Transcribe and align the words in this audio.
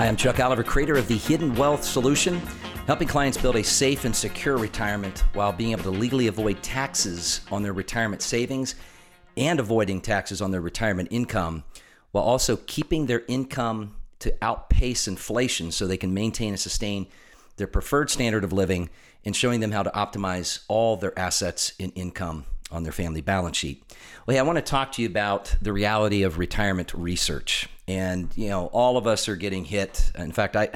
Hi, 0.00 0.06
I'm 0.06 0.16
Chuck 0.16 0.40
Oliver, 0.40 0.64
creator 0.64 0.96
of 0.96 1.08
the 1.08 1.18
Hidden 1.18 1.54
Wealth 1.56 1.84
Solution, 1.84 2.40
helping 2.86 3.06
clients 3.06 3.36
build 3.36 3.56
a 3.56 3.62
safe 3.62 4.06
and 4.06 4.16
secure 4.16 4.56
retirement 4.56 5.24
while 5.34 5.52
being 5.52 5.72
able 5.72 5.82
to 5.82 5.90
legally 5.90 6.26
avoid 6.26 6.62
taxes 6.62 7.42
on 7.52 7.62
their 7.62 7.74
retirement 7.74 8.22
savings 8.22 8.76
and 9.36 9.60
avoiding 9.60 10.00
taxes 10.00 10.40
on 10.40 10.52
their 10.52 10.62
retirement 10.62 11.08
income 11.12 11.64
while 12.12 12.24
also 12.24 12.56
keeping 12.56 13.04
their 13.04 13.24
income 13.28 13.94
to 14.20 14.34
outpace 14.40 15.06
inflation 15.06 15.70
so 15.70 15.86
they 15.86 15.98
can 15.98 16.14
maintain 16.14 16.48
and 16.48 16.60
sustain 16.60 17.06
their 17.58 17.66
preferred 17.66 18.08
standard 18.08 18.42
of 18.42 18.54
living 18.54 18.88
and 19.26 19.36
showing 19.36 19.60
them 19.60 19.72
how 19.72 19.82
to 19.82 19.90
optimize 19.90 20.64
all 20.66 20.96
their 20.96 21.16
assets 21.18 21.74
and 21.78 21.92
income 21.94 22.46
on 22.70 22.84
their 22.84 22.92
family 22.92 23.20
balance 23.20 23.58
sheet. 23.58 23.84
Well, 24.26 24.34
hey, 24.34 24.38
I 24.38 24.44
want 24.44 24.56
to 24.56 24.62
talk 24.62 24.92
to 24.92 25.02
you 25.02 25.08
about 25.08 25.54
the 25.60 25.74
reality 25.74 26.22
of 26.22 26.38
retirement 26.38 26.94
research. 26.94 27.68
And, 27.90 28.30
you 28.36 28.48
know, 28.48 28.66
all 28.66 28.96
of 28.96 29.06
us 29.06 29.28
are 29.28 29.34
getting 29.36 29.64
hit. 29.64 30.12
In 30.14 30.32
fact, 30.32 30.54
I 30.54 30.68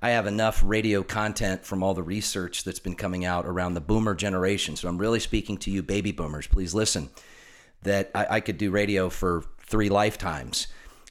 I 0.00 0.10
have 0.10 0.26
enough 0.26 0.62
radio 0.64 1.02
content 1.02 1.64
from 1.64 1.82
all 1.82 1.94
the 1.94 2.02
research 2.02 2.64
that's 2.64 2.80
been 2.80 2.96
coming 2.96 3.24
out 3.24 3.46
around 3.46 3.74
the 3.74 3.80
boomer 3.80 4.14
generation. 4.14 4.76
So 4.76 4.88
I'm 4.88 4.98
really 4.98 5.20
speaking 5.20 5.58
to 5.58 5.70
you 5.70 5.82
baby 5.82 6.12
boomers. 6.12 6.46
Please 6.46 6.74
listen. 6.74 7.10
That 7.82 8.10
I, 8.14 8.36
I 8.36 8.40
could 8.40 8.58
do 8.58 8.70
radio 8.70 9.10
for 9.10 9.44
three 9.66 9.90
lifetimes. 9.90 10.66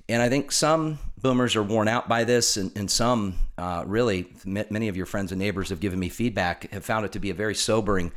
And 0.10 0.22
I 0.22 0.30
think 0.30 0.52
some 0.52 1.00
boomers 1.22 1.56
are 1.56 1.64
worn 1.64 1.88
out 1.88 2.10
by 2.10 2.24
this, 2.24 2.58
and, 2.58 2.72
and 2.76 2.90
some 2.90 3.36
uh, 3.58 3.84
really, 3.86 4.28
many 4.46 4.88
of 4.90 4.98
your 4.98 5.06
friends 5.06 5.32
and 5.32 5.40
neighbors 5.40 5.70
have 5.70 5.80
given 5.80 6.00
me 6.00 6.10
feedback, 6.10 6.70
have 6.72 6.84
found 6.84 7.06
it 7.06 7.12
to 7.12 7.20
be 7.20 7.30
a 7.30 7.34
very 7.34 7.56
sobering 7.56 8.12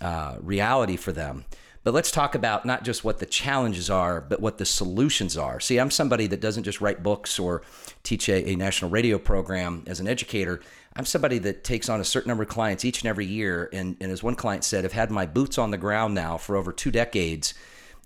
uh, 0.00 0.36
reality 0.40 0.96
for 0.96 1.12
them. 1.12 1.44
But 1.86 1.94
let's 1.94 2.10
talk 2.10 2.34
about 2.34 2.66
not 2.66 2.82
just 2.82 3.04
what 3.04 3.20
the 3.20 3.26
challenges 3.26 3.88
are, 3.88 4.20
but 4.20 4.40
what 4.40 4.58
the 4.58 4.66
solutions 4.66 5.36
are. 5.36 5.60
See, 5.60 5.78
I'm 5.78 5.92
somebody 5.92 6.26
that 6.26 6.40
doesn't 6.40 6.64
just 6.64 6.80
write 6.80 7.04
books 7.04 7.38
or 7.38 7.62
teach 8.02 8.28
a, 8.28 8.48
a, 8.50 8.56
national 8.56 8.90
radio 8.90 9.20
program 9.20 9.84
as 9.86 10.00
an 10.00 10.08
educator. 10.08 10.60
I'm 10.96 11.04
somebody 11.04 11.38
that 11.38 11.62
takes 11.62 11.88
on 11.88 12.00
a 12.00 12.04
certain 12.04 12.28
number 12.28 12.42
of 12.42 12.48
clients 12.48 12.84
each 12.84 13.02
and 13.02 13.08
every 13.08 13.24
year. 13.24 13.70
And, 13.72 13.96
and 14.00 14.10
as 14.10 14.20
one 14.20 14.34
client 14.34 14.64
said, 14.64 14.84
I've 14.84 14.94
had 14.94 15.12
my 15.12 15.26
boots 15.26 15.58
on 15.58 15.70
the 15.70 15.78
ground 15.78 16.12
now 16.12 16.38
for 16.38 16.56
over 16.56 16.72
two 16.72 16.90
decades 16.90 17.54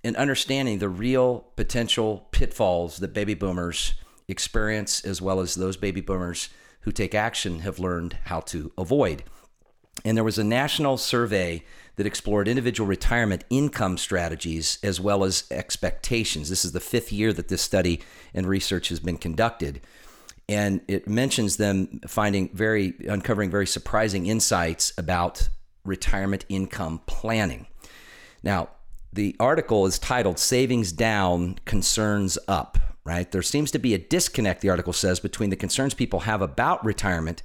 in 0.04 0.14
understanding 0.14 0.78
the 0.78 0.90
real 0.90 1.46
potential 1.56 2.28
pitfalls 2.32 2.98
that 2.98 3.14
baby 3.14 3.32
boomers 3.32 3.94
experience, 4.28 5.06
as 5.06 5.22
well 5.22 5.40
as 5.40 5.54
those 5.54 5.78
baby 5.78 6.02
boomers 6.02 6.50
who 6.82 6.92
take 6.92 7.14
action 7.14 7.60
have 7.60 7.78
learned 7.78 8.18
how 8.24 8.40
to 8.40 8.72
avoid. 8.76 9.24
And 10.04 10.18
there 10.18 10.24
was 10.24 10.38
a 10.38 10.44
national 10.44 10.98
survey 10.98 11.64
that 11.96 12.06
explored 12.06 12.48
individual 12.48 12.86
retirement 12.86 13.44
income 13.50 13.98
strategies 13.98 14.78
as 14.82 15.00
well 15.00 15.24
as 15.24 15.44
expectations. 15.50 16.48
This 16.48 16.64
is 16.64 16.72
the 16.72 16.80
fifth 16.80 17.12
year 17.12 17.32
that 17.32 17.48
this 17.48 17.62
study 17.62 18.00
and 18.34 18.46
research 18.46 18.88
has 18.88 19.00
been 19.00 19.16
conducted. 19.16 19.80
And 20.48 20.80
it 20.88 21.06
mentions 21.08 21.58
them 21.58 22.00
finding 22.08 22.48
very, 22.52 22.94
uncovering 23.08 23.50
very 23.50 23.66
surprising 23.66 24.26
insights 24.26 24.92
about 24.98 25.48
retirement 25.84 26.44
income 26.48 27.02
planning. 27.06 27.66
Now, 28.42 28.70
the 29.12 29.36
article 29.38 29.86
is 29.86 29.98
titled 29.98 30.38
Savings 30.38 30.92
Down, 30.92 31.58
Concerns 31.64 32.38
Up, 32.48 32.78
right? 33.04 33.30
There 33.30 33.42
seems 33.42 33.70
to 33.72 33.78
be 33.78 33.94
a 33.94 33.98
disconnect, 33.98 34.60
the 34.60 34.70
article 34.70 34.92
says, 34.92 35.20
between 35.20 35.50
the 35.50 35.56
concerns 35.56 35.94
people 35.94 36.20
have 36.20 36.42
about 36.42 36.84
retirement 36.84 37.42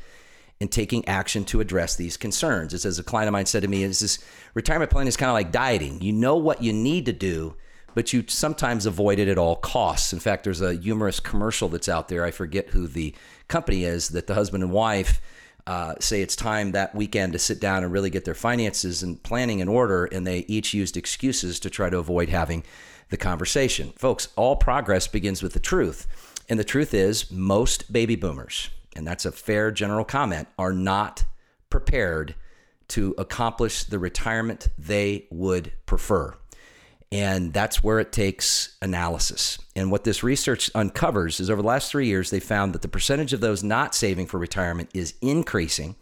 and 0.61 0.71
taking 0.71 1.07
action 1.07 1.43
to 1.45 1.59
address 1.59 1.95
these 1.95 2.17
concerns. 2.17 2.73
It 2.73 2.79
says 2.79 2.97
a 2.97 3.03
client 3.03 3.27
of 3.27 3.33
mine 3.33 3.45
said 3.45 3.63
to 3.63 3.67
me, 3.67 3.83
"Is 3.83 3.99
this 3.99 4.19
retirement 4.53 4.91
plan 4.91 5.07
is 5.07 5.17
kind 5.17 5.29
of 5.29 5.33
like 5.33 5.51
dieting? 5.51 6.01
You 6.01 6.13
know 6.13 6.37
what 6.37 6.63
you 6.63 6.71
need 6.71 7.05
to 7.07 7.13
do, 7.13 7.55
but 7.93 8.13
you 8.13 8.23
sometimes 8.27 8.85
avoid 8.85 9.19
it 9.19 9.27
at 9.27 9.37
all 9.37 9.57
costs." 9.57 10.13
In 10.13 10.19
fact, 10.19 10.43
there's 10.43 10.61
a 10.61 10.75
humorous 10.75 11.19
commercial 11.19 11.67
that's 11.67 11.89
out 11.89 12.07
there. 12.07 12.23
I 12.23 12.31
forget 12.31 12.69
who 12.69 12.87
the 12.87 13.13
company 13.47 13.83
is 13.83 14.09
that 14.09 14.27
the 14.27 14.33
husband 14.35 14.63
and 14.63 14.71
wife 14.71 15.21
uh, 15.67 15.95
say 15.99 16.21
it's 16.21 16.35
time 16.35 16.71
that 16.71 16.93
weekend 16.93 17.33
to 17.33 17.39
sit 17.39 17.59
down 17.59 17.83
and 17.83 17.91
really 17.91 18.09
get 18.09 18.23
their 18.23 18.35
finances 18.35 19.01
and 19.03 19.21
planning 19.23 19.59
in 19.59 19.67
order, 19.67 20.05
and 20.05 20.25
they 20.25 20.45
each 20.47 20.73
used 20.73 20.95
excuses 20.95 21.59
to 21.59 21.69
try 21.69 21.89
to 21.89 21.97
avoid 21.97 22.29
having 22.29 22.63
the 23.09 23.17
conversation. 23.17 23.91
Folks, 23.97 24.29
all 24.35 24.55
progress 24.55 25.07
begins 25.07 25.43
with 25.43 25.53
the 25.53 25.59
truth. 25.59 26.07
And 26.47 26.59
the 26.59 26.63
truth 26.63 26.93
is, 26.93 27.31
most 27.31 27.91
baby 27.91 28.15
boomers, 28.15 28.69
and 28.95 29.05
that's 29.07 29.25
a 29.25 29.31
fair 29.31 29.71
general 29.71 30.05
comment, 30.05 30.47
are 30.57 30.73
not 30.73 31.25
prepared 31.69 32.35
to 32.87 33.15
accomplish 33.17 33.83
the 33.83 33.99
retirement 33.99 34.69
they 34.77 35.27
would 35.31 35.71
prefer. 35.85 36.35
And 37.11 37.53
that's 37.53 37.83
where 37.83 37.99
it 37.99 38.11
takes 38.11 38.75
analysis. 38.81 39.57
And 39.75 39.91
what 39.91 40.03
this 40.03 40.23
research 40.23 40.69
uncovers 40.75 41.39
is 41.39 41.49
over 41.49 41.61
the 41.61 41.67
last 41.67 41.91
three 41.91 42.07
years, 42.07 42.29
they 42.29 42.39
found 42.39 42.73
that 42.73 42.81
the 42.81 42.87
percentage 42.87 43.31
of 43.33 43.41
those 43.41 43.63
not 43.63 43.95
saving 43.95 44.25
for 44.27 44.37
retirement 44.37 44.89
is 44.93 45.13
increasing. 45.21 45.95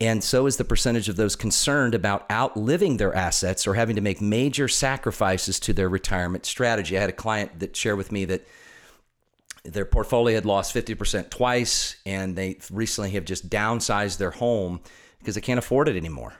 And 0.00 0.22
so 0.22 0.46
is 0.46 0.58
the 0.58 0.64
percentage 0.64 1.08
of 1.08 1.16
those 1.16 1.36
concerned 1.36 1.94
about 1.94 2.30
outliving 2.30 2.96
their 2.96 3.14
assets 3.14 3.66
or 3.66 3.74
having 3.74 3.96
to 3.96 4.02
make 4.02 4.20
major 4.20 4.68
sacrifices 4.68 5.58
to 5.60 5.72
their 5.72 5.88
retirement 5.88 6.44
strategy. 6.44 6.96
I 6.96 7.00
had 7.00 7.10
a 7.10 7.14
client 7.14 7.60
that 7.60 7.76
shared 7.76 7.96
with 7.96 8.12
me 8.12 8.26
that 8.26 8.46
their 9.72 9.84
portfolio 9.84 10.34
had 10.34 10.46
lost 10.46 10.74
50% 10.74 11.30
twice, 11.30 11.96
and 12.06 12.36
they 12.36 12.58
recently 12.70 13.10
have 13.10 13.24
just 13.24 13.48
downsized 13.48 14.18
their 14.18 14.30
home 14.30 14.80
because 15.18 15.34
they 15.34 15.40
can't 15.40 15.58
afford 15.58 15.88
it 15.88 15.96
anymore. 15.96 16.34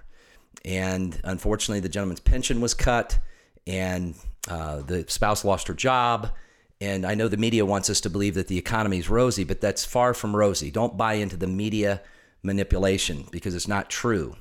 And 0.65 1.19
unfortunately, 1.25 1.81
the 1.81 1.89
gentleman's 1.89 2.21
pension 2.21 2.61
was 2.61 2.75
cut, 2.75 3.19
and 3.67 4.15
uh, 4.49 4.83
the 4.83 5.05
spouse 5.09 5.45
lost 5.45 5.69
her 5.69 5.75
job. 5.75 6.31
And 6.81 7.07
I 7.07 7.15
know 7.15 7.29
the 7.29 7.37
media 7.37 7.65
wants 7.65 7.89
us 7.89 8.01
to 8.03 8.11
believe 8.11 8.35
that 8.35 8.49
the 8.49 8.59
economy 8.59 8.99
is 8.99 9.09
rosy, 9.09 9.45
but 9.45 9.61
that's 9.61 9.85
far 9.85 10.13
from 10.13 10.37
rosy. 10.37 10.71
Don't 10.71 10.97
buy 10.97 11.15
into 11.15 11.37
the 11.37 11.47
media 11.47 12.03
manipulation 12.43 13.27
because 13.31 13.55
it's 13.55 13.69
not 13.69 13.89
true. 13.89 14.37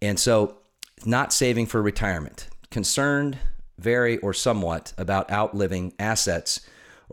And 0.00 0.18
so, 0.18 0.58
not 1.04 1.32
saving 1.32 1.66
for 1.66 1.82
retirement, 1.82 2.48
concerned 2.70 3.38
very 3.78 4.18
or 4.18 4.32
somewhat 4.32 4.92
about 4.96 5.30
outliving 5.30 5.92
assets 5.98 6.60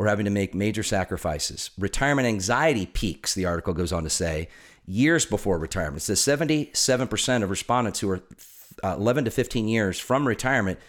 or 0.02 0.08
having 0.08 0.26
to 0.26 0.32
make 0.32 0.56
major 0.56 0.82
sacrifices. 0.82 1.70
Retirement 1.78 2.28
anxiety 2.28 2.88
peaks, 2.88 3.36
the 3.36 3.46
article 3.46 3.72
goes 3.72 3.94
on 3.94 4.02
to 4.02 4.10
say, 4.10 4.48
years 4.84 5.28
before 5.28 5.60
retirement. 5.60 5.98
It 5.98 6.18
says 6.18 6.20
77% 6.22 7.44
of 7.44 7.52
respondents 7.52 8.00
who 8.00 8.10
are 8.10 8.24
uh, 8.84 8.96
11 8.98 9.26
to 9.26 9.32
15 9.32 9.68
years 9.68 10.00
from 10.00 10.28
retirement 10.28 10.80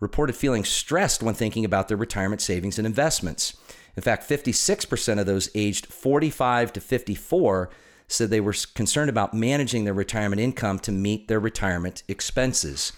reported 0.00 0.34
feeling 0.34 0.64
stressed 0.64 1.22
when 1.22 1.36
thinking 1.36 1.64
about 1.64 1.86
their 1.86 1.96
retirement 1.96 2.40
savings 2.40 2.78
and 2.78 2.86
investments. 2.86 3.56
In 3.96 4.02
fact, 4.02 4.28
56% 4.28 5.20
of 5.20 5.26
those 5.26 5.50
aged 5.54 5.86
45 5.86 6.72
to 6.72 6.80
54 6.80 7.70
said 8.08 8.28
they 8.28 8.40
were 8.40 8.54
concerned 8.74 9.08
about 9.08 9.34
managing 9.34 9.84
their 9.84 9.94
retirement 9.94 10.40
income 10.40 10.80
to 10.80 10.90
meet 10.90 11.28
their 11.28 11.38
retirement 11.38 12.02
expenses. 12.08 12.92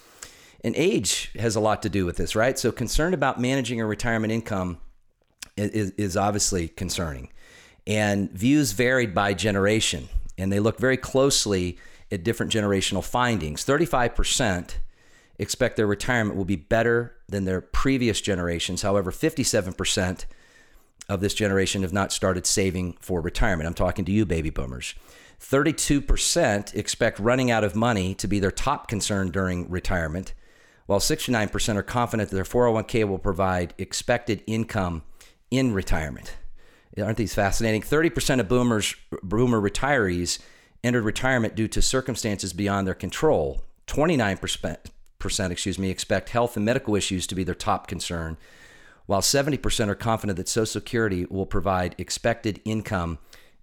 And 0.65 0.75
age 0.75 1.33
has 1.39 1.55
a 1.55 1.61
lot 1.61 1.83
to 1.83 1.91
do 1.91 2.07
with 2.07 2.17
this, 2.17 2.35
right? 2.35 2.59
So, 2.59 2.73
concerned 2.73 3.13
about 3.13 3.39
managing 3.39 3.79
a 3.79 3.87
retirement 3.87 4.33
income 4.33 4.79
is, 5.57 5.91
is 5.93 6.17
obviously 6.17 6.69
concerning. 6.69 7.31
And 7.87 8.31
views 8.31 8.73
varied 8.73 9.15
by 9.15 9.35
generation, 9.35 10.09
and 10.39 10.53
they 10.53 10.61
look 10.61 10.79
very 10.79 10.97
closely 10.97 11.79
at 12.13 12.25
different 12.25 12.53
generational 12.53 13.05
findings. 13.05 13.65
35% 13.65 14.75
expect 15.39 15.77
their 15.77 15.87
retirement 15.87 16.37
will 16.37 16.45
be 16.45 16.57
better 16.57 17.17
than 17.29 17.45
their 17.45 17.61
previous 17.61 18.21
generations. 18.21 18.83
However, 18.83 19.11
57% 19.11 20.27
of 21.09 21.21
this 21.21 21.35
generation 21.35 21.83
have 21.83 21.93
not 21.93 22.13
started 22.13 22.47
saving 22.47 22.97
for 23.01 23.21
retirement. 23.21 23.67
I'm 23.67 23.75
talking 23.75 24.05
to 24.05 24.13
you, 24.13 24.27
baby 24.27 24.51
boomers. 24.51 24.95
32% 25.41 26.75
expect 26.75 27.19
running 27.19 27.51
out 27.51 27.65
of 27.65 27.75
money 27.75 28.15
to 28.17 28.29
be 28.29 28.39
their 28.39 28.51
top 28.51 28.89
concern 28.89 29.31
during 29.31 29.69
retirement, 29.71 30.35
while 30.87 31.01
69% 31.01 31.77
are 31.77 31.83
confident 31.83 32.29
that 32.29 32.37
their 32.37 32.45
401k 32.45 33.09
will 33.09 33.19
provide 33.19 33.73
expected 33.79 34.43
income 34.47 35.03
in 35.51 35.73
retirement. 35.73 36.37
Aren't 37.01 37.19
these 37.19 37.35
fascinating? 37.35 37.83
30% 37.83 38.41
of 38.41 38.49
boomers, 38.49 38.95
boomer 39.23 39.61
retirees 39.61 40.39
entered 40.83 41.05
retirement 41.05 41.55
due 41.55 41.69
to 41.69 41.83
circumstances 41.83 42.53
beyond 42.53 42.87
their 42.87 42.95
control. 42.95 43.63
29% 43.87 44.77
excuse 45.51 45.79
me, 45.79 45.91
expect 45.91 46.31
health 46.31 46.57
and 46.57 46.65
medical 46.65 46.97
issues 46.97 47.27
to 47.27 47.35
be 47.35 47.45
their 47.45 47.55
top 47.55 47.87
concern, 47.87 48.39
while 49.07 49.21
70% 49.21 49.89
are 49.89 49.95
confident 49.95 50.37
that 50.39 50.49
Social 50.49 50.67
Security 50.67 51.27
will 51.29 51.47
provide 51.47 51.95
expected 51.99 52.61
income 52.65 53.19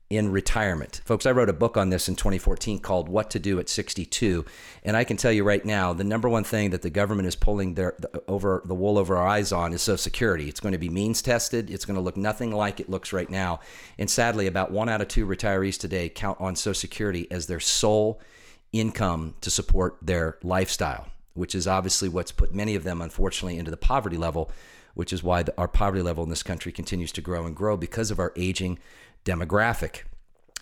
in 0.09 0.31
retirement. 0.31 1.01
Folks, 1.03 1.25
I 1.25 1.31
wrote 1.31 1.49
a 1.49 1.53
book 1.53 1.75
on 1.75 1.89
this 1.89 2.07
in 2.07 2.15
2014 2.15 2.79
called 2.79 3.09
What 3.09 3.29
to 3.31 3.39
Do 3.39 3.59
at 3.59 3.67
62. 3.67 4.45
And 4.83 4.95
I 4.95 5.03
can 5.03 5.17
tell 5.17 5.33
you 5.33 5.43
right 5.43 5.63
now, 5.65 5.91
the 5.91 6.05
number 6.05 6.29
one 6.29 6.45
thing 6.45 6.69
that 6.69 6.81
the 6.81 6.89
government 6.89 7.27
is 7.27 7.35
pulling 7.35 7.73
their 7.73 7.93
the, 7.99 8.23
over 8.27 8.61
the 8.63 8.73
wool 8.73 8.97
over 8.97 9.17
our 9.17 9.27
eyes 9.27 9.51
on 9.51 9.73
is 9.73 9.81
Social 9.81 9.97
Security. 9.97 10.47
It's 10.47 10.61
going 10.61 10.71
to 10.71 10.77
be 10.77 10.89
means 10.89 11.21
tested. 11.21 11.69
It's 11.69 11.83
going 11.83 11.95
to 11.95 12.01
look 12.01 12.15
nothing 12.15 12.51
like 12.51 12.79
it 12.79 12.89
looks 12.89 13.11
right 13.11 13.29
now. 13.29 13.59
And 13.97 14.09
sadly, 14.09 14.47
about 14.47 14.71
one 14.71 14.87
out 14.87 15.01
of 15.01 15.09
two 15.09 15.25
retirees 15.25 15.77
today 15.77 16.07
count 16.07 16.39
on 16.39 16.55
Social 16.55 16.79
Security 16.79 17.27
as 17.29 17.47
their 17.47 17.59
sole 17.59 18.21
income 18.71 19.35
to 19.41 19.49
support 19.49 19.97
their 20.01 20.37
lifestyle, 20.41 21.07
which 21.33 21.53
is 21.53 21.67
obviously 21.67 22.07
what's 22.07 22.31
put 22.31 22.53
many 22.55 22.75
of 22.75 22.85
them, 22.85 23.01
unfortunately, 23.01 23.57
into 23.57 23.71
the 23.71 23.77
poverty 23.77 24.17
level, 24.17 24.51
which 24.93 25.11
is 25.11 25.21
why 25.21 25.43
the, 25.43 25.53
our 25.57 25.67
poverty 25.67 26.01
level 26.01 26.23
in 26.23 26.29
this 26.29 26.43
country 26.43 26.71
continues 26.71 27.11
to 27.11 27.21
grow 27.21 27.45
and 27.45 27.57
grow 27.57 27.75
because 27.75 28.09
of 28.09 28.19
our 28.19 28.31
aging 28.37 28.79
demographic. 29.27 30.03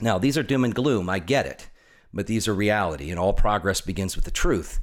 Now, 0.01 0.17
these 0.17 0.38
are 0.38 0.44
doom 0.44 0.63
and 0.63 0.73
gloom, 0.73 1.09
I 1.09 1.19
get 1.19 1.45
it, 1.45 1.69
but 2.12 2.27
these 2.27 2.47
are 2.47 2.53
reality, 2.53 3.12
and 3.12 3.19
all 3.19 3.31
progress 3.31 3.79
begins 3.79 4.15
with 4.15 4.25
the 4.25 4.31
truth. 4.31 4.79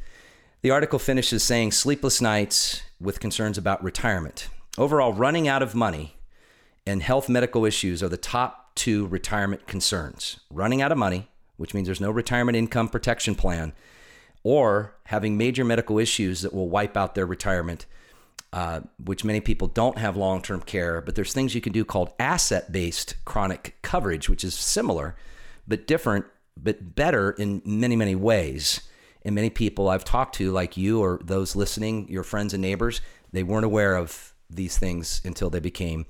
The 0.63 0.71
article 0.71 1.01
finishes 1.01 1.43
saying 1.43 1.73
sleepless 1.73 2.21
nights 2.21 2.83
with 3.01 3.19
concerns 3.19 3.59
about 3.59 3.83
retirement. 3.83 4.49
Overall, 4.79 5.13
running 5.13 5.49
out 5.49 5.63
of 5.63 5.75
money 5.75 6.17
and 6.87 7.03
health 7.03 7.29
medical 7.29 7.65
issues 7.65 8.03
are 8.03 8.09
the 8.09 8.17
top 8.17 8.75
two 8.75 9.07
retirement 9.09 9.67
concerns. 9.67 10.39
Running 10.51 10.81
out 10.81 10.93
of 10.93 10.99
money, 10.99 11.29
which 11.57 11.75
means 11.75 11.87
there's 11.87 12.01
no 12.01 12.11
retirement 12.11 12.57
income 12.57 12.89
protection 12.89 13.35
plan, 13.35 13.73
or 14.45 14.95
having 15.07 15.37
major 15.37 15.65
medical 15.65 15.99
issues 15.99 16.43
that 16.43 16.55
will 16.55 16.69
wipe 16.69 16.97
out 16.97 17.15
their 17.15 17.27
retirement 17.27 17.87
uh, 18.53 18.81
which 19.03 19.25
many 19.25 19.41
people 19.41 19.69
don't 19.69 19.99
have 19.99 20.17
long 20.17 20.43
term 20.43 20.61
care, 20.61 21.01
but 21.01 21.15
there's 21.15 21.33
things 21.33 21.55
you 21.55 21.61
can 21.61 21.73
do 21.73 21.85
called 21.85 22.13
asset 22.19 22.71
based 22.71 23.15
chronic 23.25 23.77
coverage, 23.83 24.29
which 24.29 24.45
is 24.45 24.55
similar 24.55 25.17
but 25.67 25.87
different, 25.87 26.27
but 26.57 26.95
better 26.95 27.31
in 27.33 27.63
many, 27.65 27.97
many 27.97 28.15
ways. 28.15 28.81
And 29.25 29.35
many 29.35 29.51
people 29.51 29.89
I've 29.89 30.05
talked 30.05 30.35
to, 30.37 30.51
like 30.51 30.77
you 30.77 31.01
or 31.01 31.21
those 31.23 31.55
listening, 31.55 32.09
your 32.09 32.25
friends 32.25 32.53
and 32.53 32.61
neighbors, 32.61 33.01
they 33.33 33.43
weren't 33.43 33.65
aware 33.65 33.95
of 33.95 34.35
these 34.51 34.77
things 34.77 35.23
until 35.25 35.49
they 35.49 35.61
became 35.61 36.07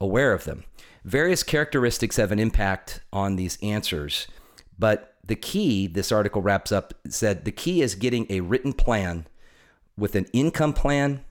aware 0.00 0.32
of 0.32 0.44
them. 0.44 0.64
Various 1.04 1.42
characteristics 1.42 2.16
have 2.16 2.32
an 2.32 2.40
impact 2.40 3.00
on 3.12 3.36
these 3.36 3.56
answers, 3.62 4.26
but 4.78 5.14
the 5.24 5.36
key, 5.36 5.86
this 5.86 6.10
article 6.10 6.42
wraps 6.42 6.72
up, 6.72 6.94
said 7.08 7.44
the 7.44 7.52
key 7.52 7.80
is 7.80 7.94
getting 7.94 8.26
a 8.28 8.40
written 8.40 8.72
plan 8.72 9.26
with 9.96 10.14
an 10.14 10.26
income 10.32 10.72
plan 10.72 11.24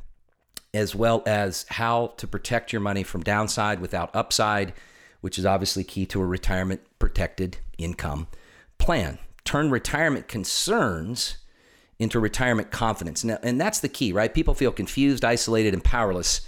as 0.76 0.94
well 0.96 1.24
as 1.26 1.66
how 1.70 2.08
to 2.18 2.28
protect 2.28 2.74
your 2.74 2.82
money 2.82 3.04
from 3.04 3.24
downside 3.24 3.80
without 3.80 4.16
upside, 4.16 4.74
which 5.22 5.40
is 5.40 5.46
obviously 5.46 5.84
key 5.84 6.06
to 6.06 6.22
a 6.22 6.26
retirement 6.26 6.82
protected 7.00 7.58
income 7.78 8.28
plan. 8.78 9.18
Turn 9.44 9.70
retirement 9.70 10.28
concerns 10.28 11.38
into 11.98 12.20
retirement 12.20 12.72
confidence. 12.72 13.24
Now, 13.24 13.38
and 13.42 13.60
that's 13.60 13.80
the 13.80 13.90
key, 13.90 14.12
right? 14.12 14.34
People 14.34 14.54
feel 14.54 14.72
confused, 14.72 15.24
isolated, 15.24 15.74
and 15.74 15.84
powerless. 15.84 16.48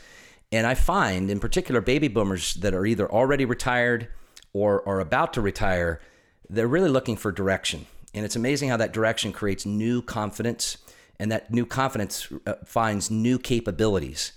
And 0.52 0.68
I 0.68 0.74
find, 0.74 1.30
in 1.30 1.40
particular, 1.40 1.82
baby 1.82 2.08
boomers 2.08 2.56
that 2.56 2.74
are 2.74 2.86
either 2.86 3.10
already 3.12 3.46
retired 3.46 4.10
or 4.54 4.88
are 4.88 5.00
about 5.00 5.34
to 5.34 5.42
retire, 5.42 6.02
they're 6.50 6.68
really 6.68 6.90
looking 6.90 7.16
for 7.16 7.32
direction. 7.32 7.86
And 8.14 8.26
it's 8.26 8.36
amazing 8.36 8.70
how 8.70 8.78
that 8.78 8.94
direction 8.94 9.32
creates 9.32 9.66
new 9.66 10.02
confidence 10.02 10.78
and 11.20 11.32
that 11.32 11.52
new 11.52 11.66
confidence 11.66 12.28
uh, 12.46 12.54
finds 12.66 13.10
new 13.10 13.40
capabilities. 13.40 14.34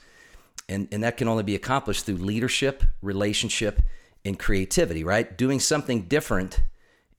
And, 0.69 0.89
and 0.93 1.03
that 1.03 1.17
can 1.17 1.29
only 1.29 1.43
be 1.43 1.55
accomplished 1.55 2.07
through 2.07 2.17
leadership, 2.17 2.85
relationship, 3.03 3.83
and 4.25 4.39
creativity, 4.39 5.05
right? 5.05 5.37
Doing 5.37 5.61
something 5.61 6.03
different 6.03 6.61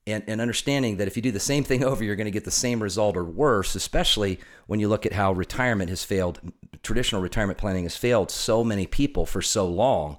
and, 0.06 0.24
and 0.26 0.40
understanding 0.40 0.96
that 0.96 1.06
if 1.06 1.16
you 1.16 1.22
do 1.22 1.30
the 1.30 1.40
same 1.40 1.64
thing 1.64 1.84
over, 1.84 2.02
you're 2.02 2.16
going 2.16 2.24
to 2.26 2.30
get 2.30 2.44
the 2.44 2.50
same 2.50 2.82
result 2.82 3.16
or 3.16 3.24
worse, 3.24 3.74
especially 3.74 4.40
when 4.66 4.80
you 4.80 4.88
look 4.88 5.06
at 5.06 5.12
how 5.12 5.32
retirement 5.32 5.90
has 5.90 6.04
failed, 6.04 6.40
traditional 6.82 7.22
retirement 7.22 7.58
planning 7.58 7.84
has 7.84 7.96
failed 7.96 8.30
so 8.30 8.64
many 8.64 8.86
people 8.86 9.26
for 9.26 9.42
so 9.42 9.66
long. 9.66 10.18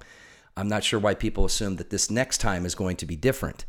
I'm 0.56 0.68
not 0.68 0.84
sure 0.84 1.00
why 1.00 1.14
people 1.14 1.44
assume 1.44 1.76
that 1.76 1.90
this 1.90 2.10
next 2.10 2.38
time 2.38 2.64
is 2.64 2.74
going 2.74 2.96
to 2.96 3.06
be 3.06 3.16
different. 3.16 3.64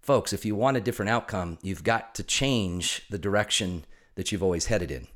Folks, 0.00 0.32
if 0.32 0.46
you 0.46 0.54
want 0.54 0.78
a 0.78 0.80
different 0.80 1.10
outcome, 1.10 1.58
you've 1.62 1.84
got 1.84 2.14
to 2.14 2.22
change 2.22 3.02
the 3.10 3.18
direction 3.18 3.84
that 4.14 4.32
you've 4.32 4.42
always 4.42 4.66
headed 4.66 4.90
in. 4.90 5.06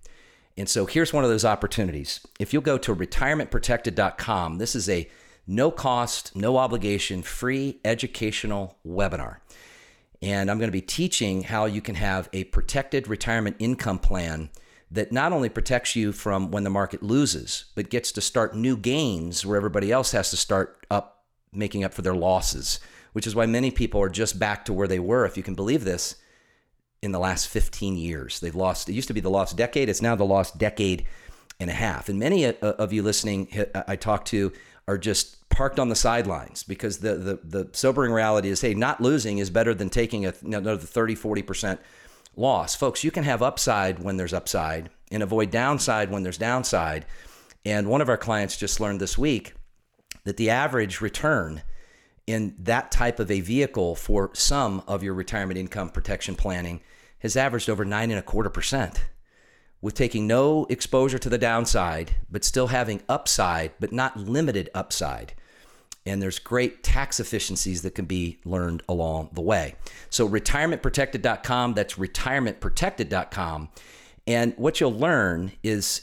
And 0.56 0.68
so 0.68 0.86
here's 0.86 1.12
one 1.12 1.24
of 1.24 1.30
those 1.30 1.44
opportunities. 1.44 2.20
If 2.38 2.52
you'll 2.52 2.62
go 2.62 2.78
to 2.78 2.94
retirementprotected.com, 2.94 4.58
this 4.58 4.74
is 4.74 4.88
a 4.88 5.08
no 5.46 5.70
cost, 5.70 6.34
no 6.36 6.56
obligation, 6.56 7.22
free 7.22 7.80
educational 7.84 8.78
webinar. 8.86 9.38
And 10.22 10.50
I'm 10.50 10.58
going 10.58 10.68
to 10.68 10.72
be 10.72 10.80
teaching 10.80 11.42
how 11.42 11.66
you 11.66 11.82
can 11.82 11.96
have 11.96 12.30
a 12.32 12.44
protected 12.44 13.08
retirement 13.08 13.56
income 13.58 13.98
plan 13.98 14.50
that 14.90 15.12
not 15.12 15.32
only 15.32 15.48
protects 15.48 15.96
you 15.96 16.12
from 16.12 16.50
when 16.50 16.62
the 16.62 16.70
market 16.70 17.02
loses, 17.02 17.66
but 17.74 17.90
gets 17.90 18.12
to 18.12 18.20
start 18.20 18.56
new 18.56 18.76
gains 18.76 19.44
where 19.44 19.56
everybody 19.56 19.90
else 19.90 20.12
has 20.12 20.30
to 20.30 20.36
start 20.36 20.86
up 20.90 21.24
making 21.52 21.84
up 21.84 21.92
for 21.92 22.02
their 22.02 22.14
losses, 22.14 22.80
which 23.12 23.26
is 23.26 23.34
why 23.34 23.44
many 23.44 23.70
people 23.70 24.00
are 24.00 24.08
just 24.08 24.38
back 24.38 24.64
to 24.64 24.72
where 24.72 24.88
they 24.88 24.98
were, 24.98 25.26
if 25.26 25.36
you 25.36 25.42
can 25.42 25.54
believe 25.54 25.84
this, 25.84 26.16
in 27.04 27.12
the 27.12 27.18
last 27.18 27.48
15 27.48 27.96
years. 27.96 28.40
They've 28.40 28.54
lost, 28.54 28.88
it 28.88 28.94
used 28.94 29.08
to 29.08 29.14
be 29.14 29.20
the 29.20 29.30
lost 29.30 29.56
decade, 29.56 29.88
it's 29.88 30.02
now 30.02 30.16
the 30.16 30.24
lost 30.24 30.58
decade 30.58 31.04
and 31.60 31.70
a 31.70 31.74
half. 31.74 32.08
And 32.08 32.18
many 32.18 32.46
uh, 32.46 32.54
uh, 32.62 32.72
of 32.78 32.92
you 32.92 33.02
listening, 33.02 33.48
I 33.86 33.96
talk 33.96 34.24
to, 34.26 34.52
are 34.88 34.98
just 34.98 35.48
parked 35.50 35.78
on 35.78 35.88
the 35.88 35.94
sidelines 35.94 36.62
because 36.62 36.98
the, 36.98 37.14
the, 37.14 37.38
the 37.44 37.68
sobering 37.72 38.12
reality 38.12 38.48
is 38.48 38.60
hey, 38.60 38.74
not 38.74 39.00
losing 39.00 39.38
is 39.38 39.50
better 39.50 39.74
than 39.74 39.88
taking 39.88 40.26
a, 40.26 40.34
another 40.42 40.76
30, 40.76 41.14
40% 41.14 41.78
loss. 42.36 42.74
Folks, 42.74 43.04
you 43.04 43.10
can 43.10 43.24
have 43.24 43.42
upside 43.42 44.02
when 44.02 44.16
there's 44.16 44.32
upside 44.32 44.90
and 45.12 45.22
avoid 45.22 45.50
downside 45.50 46.10
when 46.10 46.22
there's 46.22 46.38
downside. 46.38 47.06
And 47.64 47.88
one 47.88 48.00
of 48.00 48.08
our 48.08 48.16
clients 48.16 48.56
just 48.56 48.80
learned 48.80 49.00
this 49.00 49.16
week 49.16 49.54
that 50.24 50.36
the 50.36 50.50
average 50.50 51.00
return 51.00 51.62
in 52.26 52.54
that 52.58 52.90
type 52.90 53.20
of 53.20 53.30
a 53.30 53.40
vehicle 53.40 53.94
for 53.94 54.30
some 54.32 54.82
of 54.88 55.02
your 55.02 55.14
retirement 55.14 55.58
income 55.58 55.90
protection 55.90 56.34
planning 56.34 56.80
has 57.24 57.36
averaged 57.36 57.70
over 57.70 57.84
nine 57.84 58.10
and 58.10 58.20
a 58.20 58.22
quarter 58.22 58.50
percent 58.50 59.02
with 59.80 59.94
taking 59.94 60.26
no 60.26 60.66
exposure 60.68 61.18
to 61.18 61.28
the 61.28 61.38
downside, 61.38 62.14
but 62.30 62.44
still 62.44 62.68
having 62.68 63.02
upside, 63.08 63.72
but 63.80 63.92
not 63.92 64.16
limited 64.18 64.70
upside. 64.74 65.32
And 66.06 66.20
there's 66.20 66.38
great 66.38 66.82
tax 66.82 67.18
efficiencies 67.18 67.80
that 67.80 67.94
can 67.94 68.04
be 68.04 68.38
learned 68.44 68.82
along 68.88 69.30
the 69.32 69.40
way. 69.40 69.74
So, 70.10 70.28
retirementprotected.com, 70.28 71.72
that's 71.72 71.94
retirementprotected.com. 71.94 73.68
And 74.26 74.54
what 74.56 74.80
you'll 74.80 74.92
learn 74.92 75.52
is 75.62 76.02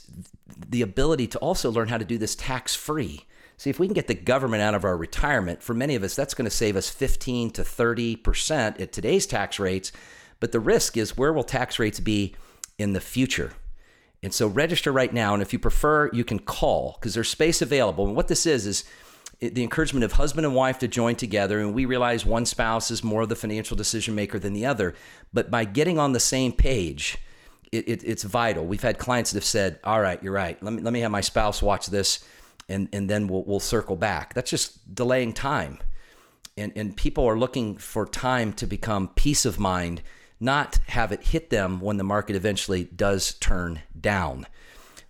the 0.68 0.82
ability 0.82 1.28
to 1.28 1.38
also 1.38 1.70
learn 1.70 1.86
how 1.86 1.98
to 1.98 2.04
do 2.04 2.18
this 2.18 2.34
tax 2.34 2.74
free. 2.74 3.26
See, 3.56 3.70
if 3.70 3.78
we 3.78 3.86
can 3.86 3.94
get 3.94 4.08
the 4.08 4.14
government 4.14 4.62
out 4.62 4.74
of 4.74 4.84
our 4.84 4.96
retirement, 4.96 5.62
for 5.62 5.72
many 5.72 5.94
of 5.94 6.02
us, 6.02 6.16
that's 6.16 6.34
going 6.34 6.46
to 6.46 6.50
save 6.50 6.74
us 6.74 6.90
15 6.90 7.50
to 7.52 7.62
30% 7.62 8.80
at 8.80 8.92
today's 8.92 9.24
tax 9.24 9.60
rates 9.60 9.92
but 10.42 10.50
the 10.50 10.58
risk 10.58 10.96
is 10.96 11.16
where 11.16 11.32
will 11.32 11.44
tax 11.44 11.78
rates 11.78 12.00
be 12.00 12.34
in 12.76 12.94
the 12.94 13.00
future? 13.00 13.52
And 14.24 14.34
so 14.34 14.48
register 14.48 14.90
right 14.90 15.14
now. 15.14 15.34
And 15.34 15.40
if 15.40 15.52
you 15.52 15.60
prefer, 15.60 16.10
you 16.12 16.24
can 16.24 16.40
call 16.40 16.98
because 16.98 17.14
there's 17.14 17.28
space 17.28 17.62
available. 17.62 18.08
And 18.08 18.16
what 18.16 18.26
this 18.26 18.44
is, 18.44 18.66
is 18.66 18.82
the 19.38 19.62
encouragement 19.62 20.02
of 20.02 20.14
husband 20.14 20.44
and 20.44 20.52
wife 20.52 20.80
to 20.80 20.88
join 20.88 21.14
together. 21.14 21.60
And 21.60 21.72
we 21.72 21.84
realize 21.84 22.26
one 22.26 22.44
spouse 22.44 22.90
is 22.90 23.04
more 23.04 23.22
of 23.22 23.28
the 23.28 23.36
financial 23.36 23.76
decision 23.76 24.16
maker 24.16 24.36
than 24.40 24.52
the 24.52 24.66
other. 24.66 24.96
But 25.32 25.48
by 25.48 25.64
getting 25.64 26.00
on 26.00 26.12
the 26.12 26.18
same 26.18 26.50
page, 26.50 27.18
it, 27.70 27.88
it, 27.88 28.02
it's 28.02 28.24
vital. 28.24 28.66
We've 28.66 28.82
had 28.82 28.98
clients 28.98 29.30
that 29.30 29.36
have 29.36 29.44
said, 29.44 29.78
all 29.84 30.00
right, 30.00 30.20
you're 30.24 30.32
right. 30.32 30.60
Let 30.60 30.72
me, 30.72 30.82
let 30.82 30.92
me 30.92 31.02
have 31.02 31.12
my 31.12 31.20
spouse 31.20 31.62
watch 31.62 31.86
this 31.86 32.24
and, 32.68 32.88
and 32.92 33.08
then 33.08 33.28
we'll, 33.28 33.44
we'll 33.44 33.60
circle 33.60 33.94
back. 33.94 34.34
That's 34.34 34.50
just 34.50 34.92
delaying 34.92 35.34
time. 35.34 35.78
And, 36.56 36.72
and 36.74 36.96
people 36.96 37.28
are 37.28 37.38
looking 37.38 37.76
for 37.76 38.06
time 38.06 38.52
to 38.54 38.66
become 38.66 39.06
peace 39.14 39.44
of 39.44 39.60
mind 39.60 40.02
not 40.42 40.78
have 40.88 41.12
it 41.12 41.22
hit 41.22 41.50
them 41.50 41.80
when 41.80 41.96
the 41.96 42.04
market 42.04 42.36
eventually 42.36 42.84
does 42.84 43.34
turn 43.34 43.82
down. 43.98 44.46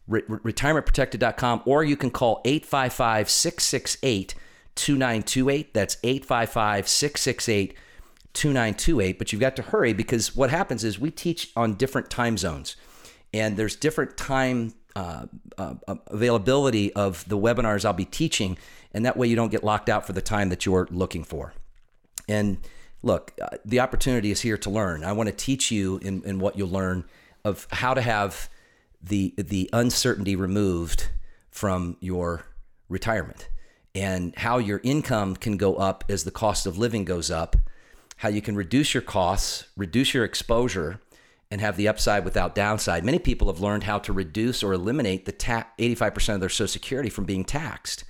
Re- 0.07 0.23
retirementprotected.com, 0.23 1.63
or 1.65 1.83
you 1.83 1.97
can 1.97 2.11
call 2.11 2.41
855 2.45 3.31
668 3.31 4.35
2928. 4.75 5.75
That's 5.75 5.97
855 6.03 6.89
668 6.89 7.77
2928. 8.35 9.19
But 9.19 9.33
you've 9.33 9.41
got 9.41 9.57
to 9.57 9.63
hurry 9.63 9.93
because 9.93 10.37
what 10.37 10.51
happens 10.51 10.85
is 10.85 10.99
we 10.99 11.11
teach 11.11 11.51
on 11.57 11.75
different 11.75 12.11
time 12.11 12.37
zones, 12.37 12.77
and 13.33 13.57
there's 13.57 13.77
different 13.77 14.17
time 14.17 14.75
uh, 14.95 15.27
uh, 15.57 15.75
availability 16.09 16.93
of 16.93 17.27
the 17.29 17.39
webinars 17.39 17.85
I'll 17.85 17.93
be 17.95 18.05
teaching, 18.05 18.59
and 18.93 19.07
that 19.07 19.17
way 19.17 19.29
you 19.29 19.37
don't 19.37 19.51
get 19.51 19.65
locked 19.65 19.89
out 19.89 20.07
for 20.07 20.13
the 20.13 20.23
time 20.23 20.51
that 20.51 20.67
you're 20.67 20.89
looking 20.91 21.25
for. 21.25 21.55
And 22.29 22.59
look, 23.03 23.33
uh, 23.41 23.57
the 23.65 23.81
opportunity 23.81 24.31
is 24.31 24.41
here 24.41 24.57
to 24.59 24.71
learn. 24.71 25.05
I 25.05 25.13
want 25.13 25.29
to 25.29 25.35
teach 25.35 25.71
you 25.71 25.99
in, 25.99 26.23
in 26.25 26.39
what 26.39 26.57
you'll 26.57 26.69
learn 26.69 27.05
of 27.45 27.67
how 27.71 27.95
to 27.95 28.01
have 28.01 28.49
the 29.03 29.35
the 29.37 29.69
uncertainty 29.73 30.37
removed 30.37 31.09
from 31.51 31.97
your 32.01 32.47
retirement 32.89 33.49
and 33.95 34.35
how 34.37 34.59
your 34.59 34.81
income 34.85 35.35
can 35.35 35.57
go 35.57 35.75
up 35.75 36.05
as 36.09 36.23
the 36.25 36.31
cost 36.31 36.67
of 36.67 36.79
living 36.79 37.05
goes 37.05 37.31
up 37.31 37.57
how 38.23 38.29
you 38.29 38.41
can 38.41 38.55
reduce 38.55 38.95
your 38.95 39.03
costs, 39.03 39.65
reduce 39.77 40.15
your 40.15 40.25
exposure, 40.25 41.01
and 41.51 41.61
have 41.61 41.77
the 41.77 41.89
upside 41.89 42.25
without 42.25 42.55
downside. 42.55 43.05
Many 43.05 43.19
people 43.19 43.49
have 43.49 43.61
learned 43.61 43.83
how 43.83 43.99
to 43.99 44.13
reduce 44.13 44.63
or 44.63 44.73
eliminate 44.73 45.25
the 45.25 45.33
ta- 45.33 45.67
85% 45.77 46.35
of 46.35 46.41
their 46.41 46.49
Social 46.49 46.69
Security 46.69 47.11
from 47.11 47.25
being 47.25 47.45
taxed. 47.45 48.05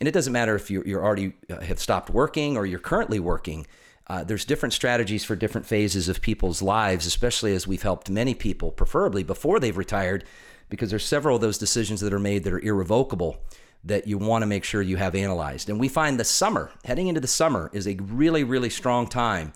And 0.00 0.08
it 0.08 0.12
doesn't 0.12 0.32
matter 0.32 0.56
if 0.56 0.70
you 0.70 0.82
you 0.86 0.96
already 0.96 1.34
uh, 1.50 1.60
have 1.60 1.78
stopped 1.78 2.08
working 2.08 2.56
or 2.56 2.64
you're 2.64 2.78
currently 2.78 3.20
working. 3.20 3.66
Uh, 4.06 4.22
there's 4.22 4.44
different 4.44 4.72
strategies 4.72 5.24
for 5.24 5.34
different 5.34 5.66
phases 5.66 6.08
of 6.08 6.20
people's 6.20 6.60
lives, 6.60 7.06
especially 7.06 7.54
as 7.54 7.66
we've 7.66 7.82
helped 7.82 8.10
many 8.10 8.34
people, 8.34 8.70
preferably 8.70 9.22
before 9.22 9.58
they've 9.58 9.78
retired, 9.78 10.24
because 10.68 10.90
there's 10.90 11.06
several 11.06 11.36
of 11.36 11.42
those 11.42 11.58
decisions 11.58 12.00
that 12.00 12.12
are 12.12 12.18
made 12.18 12.44
that 12.44 12.52
are 12.52 12.60
irrevocable 12.60 13.42
that 13.84 14.06
you 14.06 14.18
want 14.18 14.42
to 14.42 14.46
make 14.46 14.64
sure 14.64 14.82
you 14.82 14.96
have 14.96 15.14
analyzed. 15.14 15.68
And 15.68 15.78
we 15.78 15.88
find 15.88 16.18
the 16.18 16.24
summer, 16.24 16.70
heading 16.84 17.08
into 17.08 17.20
the 17.20 17.26
summer, 17.26 17.70
is 17.72 17.86
a 17.86 17.96
really, 17.96 18.44
really 18.44 18.70
strong 18.70 19.06
time 19.06 19.52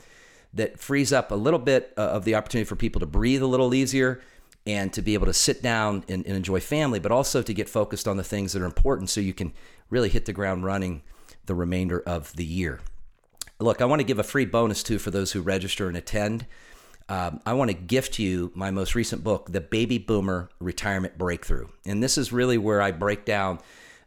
that 0.55 0.79
frees 0.79 1.13
up 1.13 1.31
a 1.31 1.35
little 1.35 1.59
bit 1.59 1.93
uh, 1.97 2.03
of 2.03 2.25
the 2.25 2.35
opportunity 2.35 2.67
for 2.67 2.77
people 2.77 3.01
to 3.01 3.07
breathe 3.07 3.43
a 3.43 3.47
little 3.47 3.75
easier 3.75 4.21
and 4.67 4.93
to 4.93 5.03
be 5.03 5.15
able 5.15 5.27
to 5.27 5.33
sit 5.33 5.63
down 5.63 6.05
and, 6.09 6.27
and 6.27 6.37
enjoy 6.37 6.61
family, 6.61 6.99
but 6.99 7.13
also 7.13 7.43
to 7.43 7.55
get 7.55 7.69
focused 7.69 8.07
on 8.07 8.17
the 8.17 8.25
things 8.25 8.53
that 8.53 8.63
are 8.63 8.67
important 8.67 9.09
so 9.09 9.21
you 9.21 9.33
can 9.33 9.53
really 9.89 10.09
hit 10.09 10.27
the 10.27 10.33
ground 10.33 10.65
running 10.65 11.03
the 11.47 11.55
remainder 11.55 12.01
of 12.01 12.35
the 12.37 12.45
year. 12.45 12.81
Look, 13.61 13.83
I 13.83 13.87
want 13.87 13.99
to 13.99 14.05
give 14.05 14.21
a 14.21 14.25
free 14.25 14.45
bonus 14.45 14.85
too 14.85 15.01
for 15.01 15.11
those 15.11 15.33
who 15.33 15.41
register 15.41 15.89
and 15.89 15.97
attend. 15.97 16.47
Um, 17.09 17.41
I 17.45 17.55
want 17.55 17.71
to 17.73 17.77
gift 17.77 18.21
you 18.21 18.53
my 18.55 18.71
most 18.71 18.95
recent 18.95 19.25
book, 19.25 19.51
The 19.51 19.61
Baby 19.61 19.99
Boomer 19.99 20.49
Retirement 20.61 21.19
Breakthrough. 21.19 21.67
And 21.85 22.01
this 22.01 22.17
is 22.17 22.33
really 22.33 22.57
where 22.57 22.81
I 22.81 22.93
break 22.93 23.25
down 23.25 23.59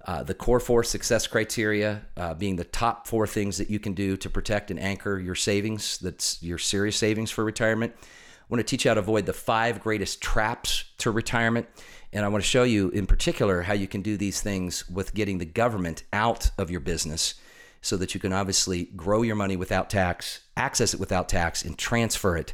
uh, 0.06 0.24
the 0.24 0.34
core 0.34 0.62
four 0.62 0.86
success 0.86 1.28
criteria 1.28 2.04
uh, 2.16 2.34
being 2.34 2.56
the 2.56 2.64
top 2.64 3.08
four 3.08 3.28
things 3.28 3.58
that 3.58 3.70
you 3.70 3.78
can 3.78 3.94
do 3.94 4.16
to 4.18 4.30
protect 4.30 4.72
and 4.72 4.80
anchor 4.80 5.20
your 5.20 5.36
savings, 5.36 5.98
that's 5.98 6.42
your 6.42 6.58
serious 6.58 6.96
savings 6.96 7.30
for 7.30 7.44
retirement. 7.44 7.94
I 8.00 8.46
want 8.48 8.66
to 8.66 8.70
teach 8.70 8.86
you 8.86 8.90
how 8.90 8.96
to 8.96 9.02
avoid 9.02 9.26
the 9.26 9.34
five 9.34 9.82
greatest 9.82 10.22
traps 10.22 10.86
to 11.00 11.12
retirement. 11.12 11.68
And 12.14 12.24
I 12.24 12.30
want 12.30 12.42
to 12.42 12.50
show 12.50 12.64
you 12.64 12.90
in 12.92 13.06
particular 13.06 13.64
how 13.64 13.74
you 13.74 13.88
can 13.88 14.02
do 14.02 14.16
these 14.16 14.40
things 14.40 14.90
with 14.90 15.14
getting 15.14 15.40
the 15.40 15.46
government 15.46 16.04
out 16.14 16.52
of 16.58 16.72
your 16.72 16.80
business 16.80 17.36
so 17.82 17.98
that 17.98 18.14
you 18.14 18.20
can 18.20 18.32
obviously 18.32 18.86
grow 18.96 19.24
your 19.24 19.36
money 19.36 19.58
without 19.58 19.90
tax, 19.90 20.42
access 20.56 20.94
it 20.94 21.00
without 21.00 21.28
tax, 21.28 21.64
and 21.64 21.78
transfer 21.78 22.38
it 22.38 22.54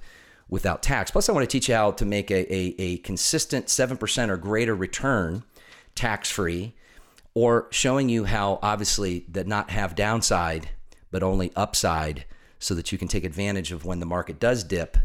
without 0.49 0.81
tax. 0.81 1.11
Plus, 1.11 1.27
I 1.27 1.33
want 1.33 1.43
to 1.43 1.51
teach 1.51 1.67
you 1.67 1.75
how 1.75 1.91
to 1.91 2.05
make 2.05 2.31
a, 2.31 2.53
a, 2.53 2.75
a 2.77 2.97
consistent 2.99 3.67
7% 3.67 4.29
or 4.29 4.37
greater 4.37 4.73
return 4.73 5.43
tax 5.95 6.31
free 6.31 6.73
or 7.33 7.67
showing 7.69 8.07
you 8.09 8.23
how 8.23 8.59
obviously 8.61 9.25
that 9.29 9.47
not 9.47 9.69
have 9.69 9.95
downside 9.95 10.69
but 11.11 11.23
only 11.23 11.51
upside 11.55 12.25
so 12.59 12.73
that 12.73 12.91
you 12.91 12.97
can 12.97 13.07
take 13.07 13.23
advantage 13.23 13.71
of 13.71 13.85
when 13.85 13.99
the 13.99 14.05
market 14.05 14.39
does 14.39 14.63
dip. 14.63 14.97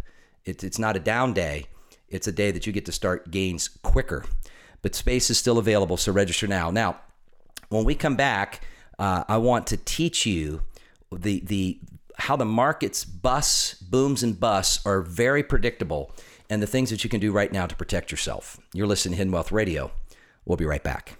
It, 0.44 0.64
it's 0.64 0.78
not 0.78 0.96
a 0.96 1.00
down 1.00 1.32
day. 1.32 1.66
It's 2.08 2.26
a 2.26 2.32
day 2.32 2.50
that 2.50 2.66
you 2.66 2.72
get 2.72 2.86
to 2.86 2.92
start 2.92 3.30
gains 3.30 3.68
quicker. 3.68 4.24
But 4.82 4.94
space 4.94 5.30
is 5.30 5.38
still 5.38 5.58
available 5.58 5.96
so 5.96 6.12
register 6.12 6.46
now. 6.46 6.70
Now 6.70 7.00
when 7.68 7.84
we 7.84 7.94
come 7.94 8.16
back 8.16 8.62
uh, 9.02 9.24
i 9.28 9.36
want 9.36 9.66
to 9.66 9.76
teach 9.76 10.24
you 10.24 10.62
the 11.10 11.40
the 11.40 11.78
how 12.18 12.36
the 12.36 12.44
markets 12.44 13.04
bus 13.04 13.74
booms 13.74 14.22
and 14.22 14.38
busts 14.38 14.84
are 14.86 15.02
very 15.02 15.42
predictable 15.42 16.12
and 16.48 16.62
the 16.62 16.66
things 16.66 16.90
that 16.90 17.02
you 17.02 17.10
can 17.10 17.20
do 17.20 17.32
right 17.32 17.52
now 17.52 17.66
to 17.66 17.76
protect 17.76 18.10
yourself 18.10 18.58
you're 18.72 18.86
listening 18.86 19.12
to 19.12 19.18
hidden 19.18 19.32
wealth 19.32 19.52
radio 19.52 19.90
we'll 20.44 20.56
be 20.56 20.64
right 20.64 20.82
back 20.84 21.16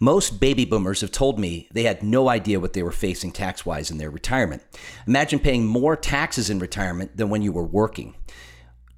most 0.00 0.40
baby 0.40 0.64
boomers 0.64 1.00
have 1.00 1.12
told 1.12 1.38
me 1.38 1.68
they 1.72 1.84
had 1.84 2.02
no 2.02 2.28
idea 2.28 2.60
what 2.60 2.72
they 2.72 2.82
were 2.82 2.92
facing 2.92 3.32
tax 3.32 3.64
wise 3.64 3.90
in 3.90 3.98
their 3.98 4.10
retirement. 4.10 4.62
Imagine 5.06 5.38
paying 5.38 5.66
more 5.66 5.96
taxes 5.96 6.50
in 6.50 6.58
retirement 6.58 7.16
than 7.16 7.28
when 7.28 7.42
you 7.42 7.52
were 7.52 7.64
working. 7.64 8.14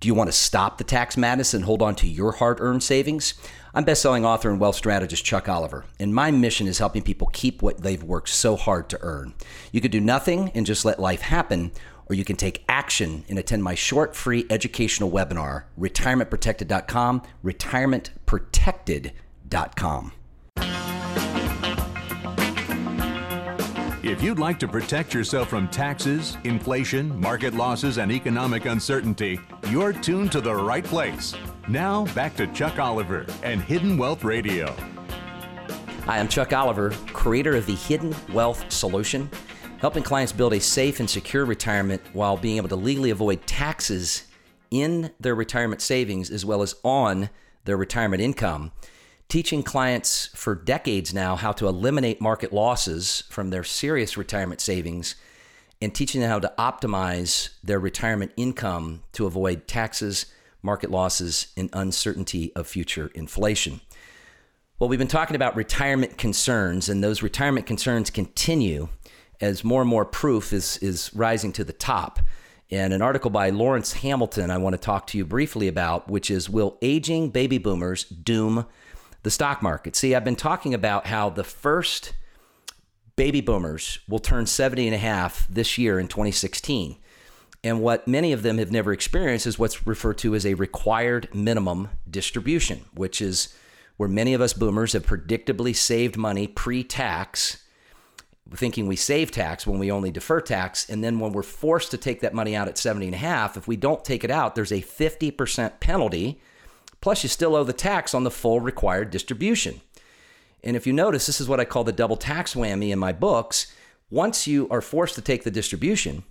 Do 0.00 0.08
you 0.08 0.14
want 0.14 0.28
to 0.28 0.32
stop 0.32 0.78
the 0.78 0.84
tax 0.84 1.16
madness 1.16 1.54
and 1.54 1.64
hold 1.64 1.82
on 1.82 1.94
to 1.96 2.08
your 2.08 2.32
hard 2.32 2.60
earned 2.60 2.82
savings? 2.82 3.34
I'm 3.76 3.84
best-selling 3.84 4.24
author 4.24 4.48
and 4.48 4.58
wealth 4.58 4.76
strategist 4.76 5.22
Chuck 5.22 5.50
Oliver, 5.50 5.84
and 6.00 6.14
my 6.14 6.30
mission 6.30 6.66
is 6.66 6.78
helping 6.78 7.02
people 7.02 7.28
keep 7.34 7.60
what 7.60 7.82
they've 7.82 8.02
worked 8.02 8.30
so 8.30 8.56
hard 8.56 8.88
to 8.88 8.98
earn. 9.02 9.34
You 9.70 9.82
could 9.82 9.90
do 9.90 10.00
nothing 10.00 10.50
and 10.54 10.64
just 10.64 10.86
let 10.86 10.98
life 10.98 11.20
happen, 11.20 11.72
or 12.08 12.16
you 12.16 12.24
can 12.24 12.36
take 12.36 12.64
action 12.70 13.26
and 13.28 13.38
attend 13.38 13.62
my 13.62 13.74
short 13.74 14.16
free 14.16 14.46
educational 14.48 15.10
webinar, 15.10 15.64
retirementprotected.com, 15.78 17.20
retirementprotected.com. 17.44 20.12
If 24.06 24.22
you'd 24.22 24.38
like 24.38 24.60
to 24.60 24.68
protect 24.68 25.12
yourself 25.12 25.48
from 25.48 25.66
taxes, 25.66 26.36
inflation, 26.44 27.20
market 27.20 27.54
losses, 27.54 27.98
and 27.98 28.12
economic 28.12 28.64
uncertainty, 28.66 29.40
you're 29.68 29.92
tuned 29.92 30.30
to 30.30 30.40
the 30.40 30.54
right 30.54 30.84
place. 30.84 31.34
Now, 31.66 32.04
back 32.14 32.36
to 32.36 32.46
Chuck 32.52 32.78
Oliver 32.78 33.26
and 33.42 33.60
Hidden 33.60 33.98
Wealth 33.98 34.22
Radio. 34.22 34.72
Hi, 36.04 36.20
I'm 36.20 36.28
Chuck 36.28 36.52
Oliver, 36.52 36.90
creator 37.08 37.56
of 37.56 37.66
the 37.66 37.74
Hidden 37.74 38.14
Wealth 38.32 38.70
Solution, 38.70 39.28
helping 39.78 40.04
clients 40.04 40.32
build 40.32 40.52
a 40.52 40.60
safe 40.60 41.00
and 41.00 41.10
secure 41.10 41.44
retirement 41.44 42.00
while 42.12 42.36
being 42.36 42.58
able 42.58 42.68
to 42.68 42.76
legally 42.76 43.10
avoid 43.10 43.44
taxes 43.44 44.28
in 44.70 45.10
their 45.18 45.34
retirement 45.34 45.82
savings 45.82 46.30
as 46.30 46.44
well 46.44 46.62
as 46.62 46.76
on 46.84 47.28
their 47.64 47.76
retirement 47.76 48.22
income 48.22 48.70
teaching 49.28 49.62
clients 49.62 50.26
for 50.34 50.54
decades 50.54 51.12
now 51.12 51.36
how 51.36 51.52
to 51.52 51.66
eliminate 51.66 52.20
market 52.20 52.52
losses 52.52 53.24
from 53.28 53.50
their 53.50 53.64
serious 53.64 54.16
retirement 54.16 54.60
savings 54.60 55.16
and 55.80 55.94
teaching 55.94 56.20
them 56.20 56.30
how 56.30 56.38
to 56.38 56.52
optimize 56.58 57.50
their 57.62 57.78
retirement 57.78 58.32
income 58.36 59.02
to 59.12 59.26
avoid 59.26 59.66
taxes, 59.66 60.26
market 60.62 60.90
losses, 60.90 61.48
and 61.56 61.68
uncertainty 61.72 62.52
of 62.54 62.66
future 62.66 63.10
inflation. 63.14 63.80
Well, 64.78 64.88
we've 64.88 64.98
been 64.98 65.08
talking 65.08 65.36
about 65.36 65.56
retirement 65.56 66.18
concerns, 66.18 66.88
and 66.88 67.02
those 67.02 67.22
retirement 67.22 67.66
concerns 67.66 68.10
continue 68.10 68.88
as 69.40 69.64
more 69.64 69.82
and 69.82 69.90
more 69.90 70.04
proof 70.04 70.52
is, 70.52 70.78
is 70.78 71.10
rising 71.14 71.52
to 71.52 71.64
the 71.64 71.72
top. 71.72 72.20
And 72.70 72.92
an 72.92 73.02
article 73.02 73.30
by 73.30 73.50
Lawrence 73.50 73.94
Hamilton 73.94 74.50
I 74.50 74.58
want 74.58 74.74
to 74.74 74.78
talk 74.78 75.06
to 75.08 75.18
you 75.18 75.24
briefly 75.24 75.68
about, 75.68 76.08
which 76.10 76.30
is 76.30 76.50
Will 76.50 76.78
Aging 76.82 77.30
Baby 77.30 77.58
Boomers 77.58 78.04
Doom 78.04 78.66
the 79.26 79.30
stock 79.32 79.60
market. 79.60 79.96
See, 79.96 80.14
I've 80.14 80.22
been 80.22 80.36
talking 80.36 80.72
about 80.72 81.08
how 81.08 81.30
the 81.30 81.42
first 81.42 82.12
baby 83.16 83.40
boomers 83.40 83.98
will 84.08 84.20
turn 84.20 84.46
70 84.46 84.86
and 84.86 84.94
a 84.94 84.98
half 84.98 85.48
this 85.48 85.76
year 85.76 85.98
in 85.98 86.06
2016. 86.06 86.96
And 87.64 87.80
what 87.80 88.06
many 88.06 88.32
of 88.32 88.44
them 88.44 88.58
have 88.58 88.70
never 88.70 88.92
experienced 88.92 89.44
is 89.48 89.58
what's 89.58 89.84
referred 89.84 90.18
to 90.18 90.36
as 90.36 90.46
a 90.46 90.54
required 90.54 91.28
minimum 91.34 91.88
distribution, 92.08 92.84
which 92.94 93.20
is 93.20 93.52
where 93.96 94.08
many 94.08 94.32
of 94.32 94.40
us 94.40 94.52
boomers 94.52 94.92
have 94.92 95.04
predictably 95.04 95.74
saved 95.74 96.16
money 96.16 96.46
pre 96.46 96.84
tax, 96.84 97.64
thinking 98.54 98.86
we 98.86 98.94
save 98.94 99.32
tax 99.32 99.66
when 99.66 99.80
we 99.80 99.90
only 99.90 100.12
defer 100.12 100.40
tax. 100.40 100.88
And 100.88 101.02
then 101.02 101.18
when 101.18 101.32
we're 101.32 101.42
forced 101.42 101.90
to 101.90 101.96
take 101.96 102.20
that 102.20 102.32
money 102.32 102.54
out 102.54 102.68
at 102.68 102.78
70 102.78 103.06
and 103.06 103.14
a 103.16 103.18
half, 103.18 103.56
if 103.56 103.66
we 103.66 103.76
don't 103.76 104.04
take 104.04 104.22
it 104.22 104.30
out, 104.30 104.54
there's 104.54 104.70
a 104.70 104.82
50% 104.82 105.80
penalty 105.80 106.40
Plus, 107.06 107.22
you 107.22 107.28
still 107.28 107.54
owe 107.54 107.62
the 107.62 107.72
tax 107.72 108.14
on 108.14 108.24
the 108.24 108.32
full 108.32 108.58
required 108.58 109.12
distribution. 109.12 109.80
And 110.64 110.74
if 110.74 110.88
you 110.88 110.92
notice, 110.92 111.26
this 111.26 111.40
is 111.40 111.48
what 111.48 111.60
I 111.60 111.64
call 111.64 111.84
the 111.84 111.92
double 111.92 112.16
tax 112.16 112.54
whammy 112.54 112.90
in 112.90 112.98
my 112.98 113.12
books. 113.12 113.72
Once 114.10 114.48
you 114.48 114.68
are 114.70 114.80
forced 114.80 115.14
to 115.14 115.20
take 115.20 115.44
the 115.44 115.50
distribution 115.52 116.24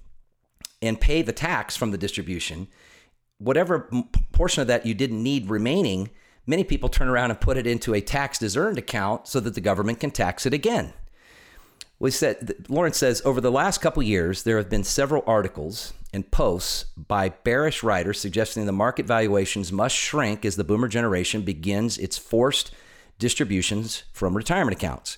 and 0.82 1.00
pay 1.00 1.22
the 1.22 1.32
tax 1.32 1.78
from 1.78 1.92
the 1.92 1.98
distribution, 1.98 2.68
whatever 3.38 3.90
portion 4.34 4.60
of 4.60 4.68
that 4.68 4.86
you 4.86 4.94
didn't 4.94 5.24
need 5.24 5.50
remaining, 5.50 6.10
many 6.46 6.66
people 6.66 6.90
turn 6.90 7.08
around 7.08 7.32
and 7.32 7.40
put 7.40 7.56
it 7.56 7.66
into 7.66 7.94
a 7.94 8.02
tax 8.02 8.44
earned 8.58 8.78
account 8.78 9.30
so 9.30 9.40
that 9.40 9.56
the 9.56 9.62
government 9.62 10.02
can 10.02 10.12
tax 10.12 10.46
it 10.46 10.54
again. 10.54 10.92
We 12.00 12.12
said 12.12 12.66
Lawrence 12.68 12.98
says 12.98 13.22
over 13.24 13.40
the 13.40 13.50
last 13.50 13.80
couple 13.80 14.04
years 14.04 14.44
there 14.44 14.58
have 14.58 14.70
been 14.70 14.84
several 14.84 15.24
articles 15.26 15.94
and 16.16 16.32
posts 16.32 16.86
by 16.96 17.28
bearish 17.28 17.84
writers 17.84 18.20
suggesting 18.20 18.66
the 18.66 18.72
market 18.72 19.06
valuations 19.06 19.74
must 19.74 19.94
shrink 19.94 20.46
as 20.46 20.56
the 20.56 20.64
boomer 20.64 20.88
generation 20.88 21.42
begins 21.42 21.98
its 21.98 22.18
forced 22.18 22.72
distributions 23.20 24.04
from 24.14 24.36
retirement 24.36 24.78
accounts. 24.78 25.18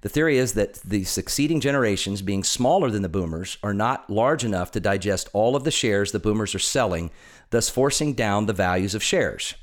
The 0.00 0.08
theory 0.08 0.38
is 0.38 0.54
that 0.54 0.74
the 0.84 1.04
succeeding 1.04 1.60
generations, 1.60 2.22
being 2.22 2.42
smaller 2.42 2.90
than 2.90 3.02
the 3.02 3.08
boomers, 3.08 3.56
are 3.62 3.72
not 3.72 4.10
large 4.10 4.44
enough 4.44 4.72
to 4.72 4.80
digest 4.80 5.28
all 5.32 5.54
of 5.54 5.62
the 5.62 5.70
shares 5.70 6.10
the 6.10 6.18
boomers 6.18 6.56
are 6.56 6.58
selling, 6.58 7.12
thus 7.50 7.70
forcing 7.70 8.12
down 8.12 8.46
the 8.46 8.52
values 8.52 8.96
of 8.96 9.02
shares. 9.02 9.54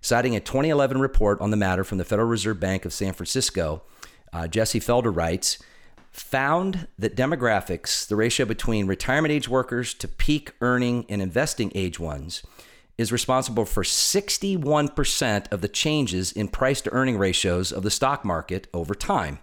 Citing 0.00 0.34
a 0.34 0.40
2011 0.40 1.00
report 1.00 1.40
on 1.40 1.52
the 1.52 1.56
matter 1.56 1.84
from 1.84 1.98
the 1.98 2.04
Federal 2.04 2.26
Reserve 2.26 2.58
Bank 2.58 2.84
of 2.84 2.92
San 2.92 3.12
Francisco, 3.12 3.82
uh, 4.32 4.48
Jesse 4.48 4.80
Felder 4.80 5.14
writes, 5.14 5.58
found 6.14 6.86
that 6.96 7.16
demographics, 7.16 8.06
the 8.06 8.14
ratio 8.14 8.46
between 8.46 8.86
retirement 8.86 9.32
age 9.32 9.48
workers 9.48 9.92
to 9.94 10.06
peak 10.06 10.52
earning 10.60 11.04
and 11.08 11.20
investing 11.20 11.72
age 11.74 11.98
ones, 11.98 12.42
is 12.96 13.10
responsible 13.10 13.64
for 13.64 13.82
61% 13.82 15.52
of 15.52 15.60
the 15.60 15.68
changes 15.68 16.30
in 16.30 16.46
price 16.46 16.80
to 16.80 16.92
earning 16.92 17.18
ratios 17.18 17.72
of 17.72 17.82
the 17.82 17.90
stock 17.90 18.24
market 18.24 18.68
over 18.72 18.94
time. 18.94 19.40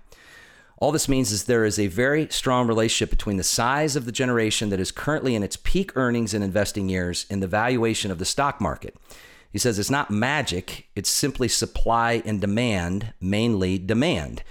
All 0.77 0.93
this 0.93 1.09
means 1.09 1.33
is 1.33 1.43
there 1.43 1.65
is 1.65 1.77
a 1.77 1.87
very 1.87 2.27
strong 2.29 2.67
relationship 2.67 3.09
between 3.09 3.35
the 3.35 3.43
size 3.43 3.97
of 3.97 4.05
the 4.05 4.11
generation 4.13 4.69
that 4.69 4.79
is 4.79 4.91
currently 4.91 5.35
in 5.35 5.43
its 5.43 5.57
peak 5.57 5.91
earnings 5.97 6.33
and 6.33 6.41
investing 6.41 6.87
years 6.87 7.25
and 7.29 7.43
the 7.43 7.47
valuation 7.47 8.11
of 8.11 8.17
the 8.17 8.25
stock 8.25 8.61
market. 8.61 8.95
He 9.51 9.59
says 9.59 9.77
it's 9.77 9.91
not 9.91 10.09
magic, 10.09 10.87
it's 10.95 11.09
simply 11.09 11.49
supply 11.49 12.23
and 12.25 12.39
demand, 12.39 13.13
mainly 13.19 13.77
demand. 13.77 14.41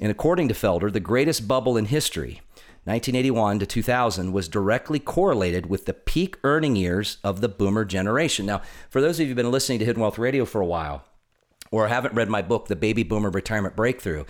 And 0.00 0.10
according 0.10 0.48
to 0.48 0.54
Felder, 0.54 0.92
the 0.92 1.00
greatest 1.00 1.48
bubble 1.48 1.76
in 1.76 1.86
history, 1.86 2.40
1981 2.84 3.60
to 3.60 3.66
2000, 3.66 4.32
was 4.32 4.48
directly 4.48 4.98
correlated 4.98 5.66
with 5.66 5.86
the 5.86 5.94
peak 5.94 6.36
earning 6.44 6.76
years 6.76 7.18
of 7.24 7.40
the 7.40 7.48
boomer 7.48 7.84
generation. 7.84 8.46
Now, 8.46 8.62
for 8.90 9.00
those 9.00 9.18
of 9.18 9.22
you 9.22 9.28
who've 9.28 9.36
been 9.36 9.50
listening 9.50 9.78
to 9.78 9.84
Hidden 9.84 10.02
Wealth 10.02 10.18
Radio 10.18 10.44
for 10.44 10.60
a 10.60 10.66
while, 10.66 11.04
or 11.70 11.88
haven't 11.88 12.14
read 12.14 12.28
my 12.28 12.42
book, 12.42 12.68
The 12.68 12.76
Baby 12.76 13.02
Boomer 13.02 13.30
Retirement 13.30 13.74
Breakthrough, 13.74 14.24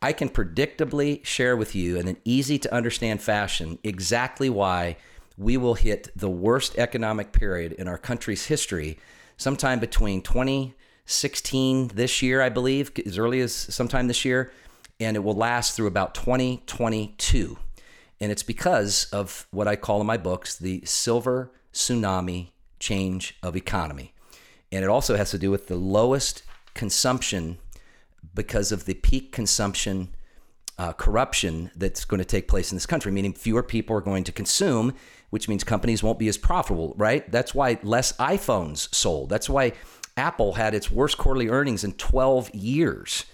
I 0.00 0.12
can 0.12 0.28
predictably 0.30 1.24
share 1.24 1.56
with 1.56 1.74
you 1.74 1.96
in 1.96 2.08
an 2.08 2.16
easy 2.24 2.58
to 2.58 2.74
understand 2.74 3.22
fashion 3.22 3.78
exactly 3.84 4.50
why 4.50 4.96
we 5.36 5.56
will 5.56 5.74
hit 5.74 6.10
the 6.16 6.30
worst 6.30 6.76
economic 6.76 7.32
period 7.32 7.72
in 7.72 7.86
our 7.86 7.98
country's 7.98 8.46
history 8.46 8.98
sometime 9.36 9.78
between 9.78 10.22
2016 10.22 11.88
this 11.94 12.20
year, 12.20 12.42
I 12.42 12.48
believe, 12.48 12.90
as 13.06 13.18
early 13.18 13.40
as 13.40 13.54
sometime 13.54 14.08
this 14.08 14.24
year, 14.24 14.52
and 15.02 15.16
it 15.16 15.20
will 15.20 15.34
last 15.34 15.76
through 15.76 15.86
about 15.86 16.14
2022. 16.14 17.58
And 18.20 18.30
it's 18.30 18.42
because 18.42 19.06
of 19.12 19.46
what 19.50 19.66
I 19.66 19.76
call 19.76 20.00
in 20.00 20.06
my 20.06 20.16
books 20.16 20.56
the 20.56 20.82
silver 20.84 21.50
tsunami 21.72 22.50
change 22.78 23.36
of 23.42 23.56
economy. 23.56 24.14
And 24.70 24.84
it 24.84 24.88
also 24.88 25.16
has 25.16 25.30
to 25.32 25.38
do 25.38 25.50
with 25.50 25.68
the 25.68 25.76
lowest 25.76 26.42
consumption 26.74 27.58
because 28.34 28.72
of 28.72 28.84
the 28.84 28.94
peak 28.94 29.32
consumption 29.32 30.14
uh, 30.78 30.92
corruption 30.92 31.70
that's 31.76 32.04
going 32.04 32.18
to 32.18 32.24
take 32.24 32.48
place 32.48 32.72
in 32.72 32.76
this 32.76 32.86
country, 32.86 33.12
meaning 33.12 33.32
fewer 33.32 33.62
people 33.62 33.94
are 33.96 34.00
going 34.00 34.24
to 34.24 34.32
consume, 34.32 34.94
which 35.30 35.48
means 35.48 35.64
companies 35.64 36.02
won't 36.02 36.18
be 36.18 36.28
as 36.28 36.38
profitable, 36.38 36.94
right? 36.96 37.30
That's 37.30 37.54
why 37.54 37.78
less 37.82 38.12
iPhones 38.14 38.92
sold. 38.94 39.28
That's 39.28 39.48
why 39.48 39.72
Apple 40.16 40.54
had 40.54 40.74
its 40.74 40.90
worst 40.90 41.18
quarterly 41.18 41.48
earnings 41.48 41.84
in 41.84 41.92
12 41.92 42.54
years. 42.54 43.26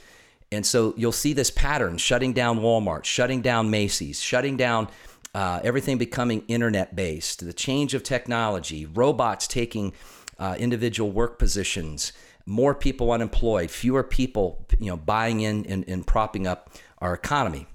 And 0.50 0.64
so 0.64 0.95
you'll 0.97 1.12
see 1.12 1.33
this 1.33 1.50
pattern 1.50 1.99
shutting 1.99 2.33
down 2.33 2.61
Walmart, 2.61 3.05
shutting 3.05 3.43
down 3.43 3.71
Macy's, 3.71 4.21
shutting 4.21 4.57
down 4.57 4.88
uh, 5.35 5.61
everything 5.62 5.99
becoming 5.99 6.43
internet 6.49 6.97
based, 6.97 7.45
the 7.45 7.52
change 7.52 7.93
of 7.95 8.02
technology, 8.02 8.87
robots 8.87 9.47
taking 9.47 9.93
uh, 10.38 10.57
individual 10.59 11.11
work 11.11 11.38
positions 11.38 12.12
more 12.49 12.75
people 12.75 13.12
unemployed, 13.12 13.71
fewer 13.71 14.02
people, 14.02 14.64
you 14.81 14.87
know, 14.87 14.97
buying 14.97 15.43
in 15.43 15.67
and, 15.67 15.85
and 15.87 16.07
propping 16.07 16.47
up 16.47 16.71
our 16.99 17.12
economy. 17.12 17.67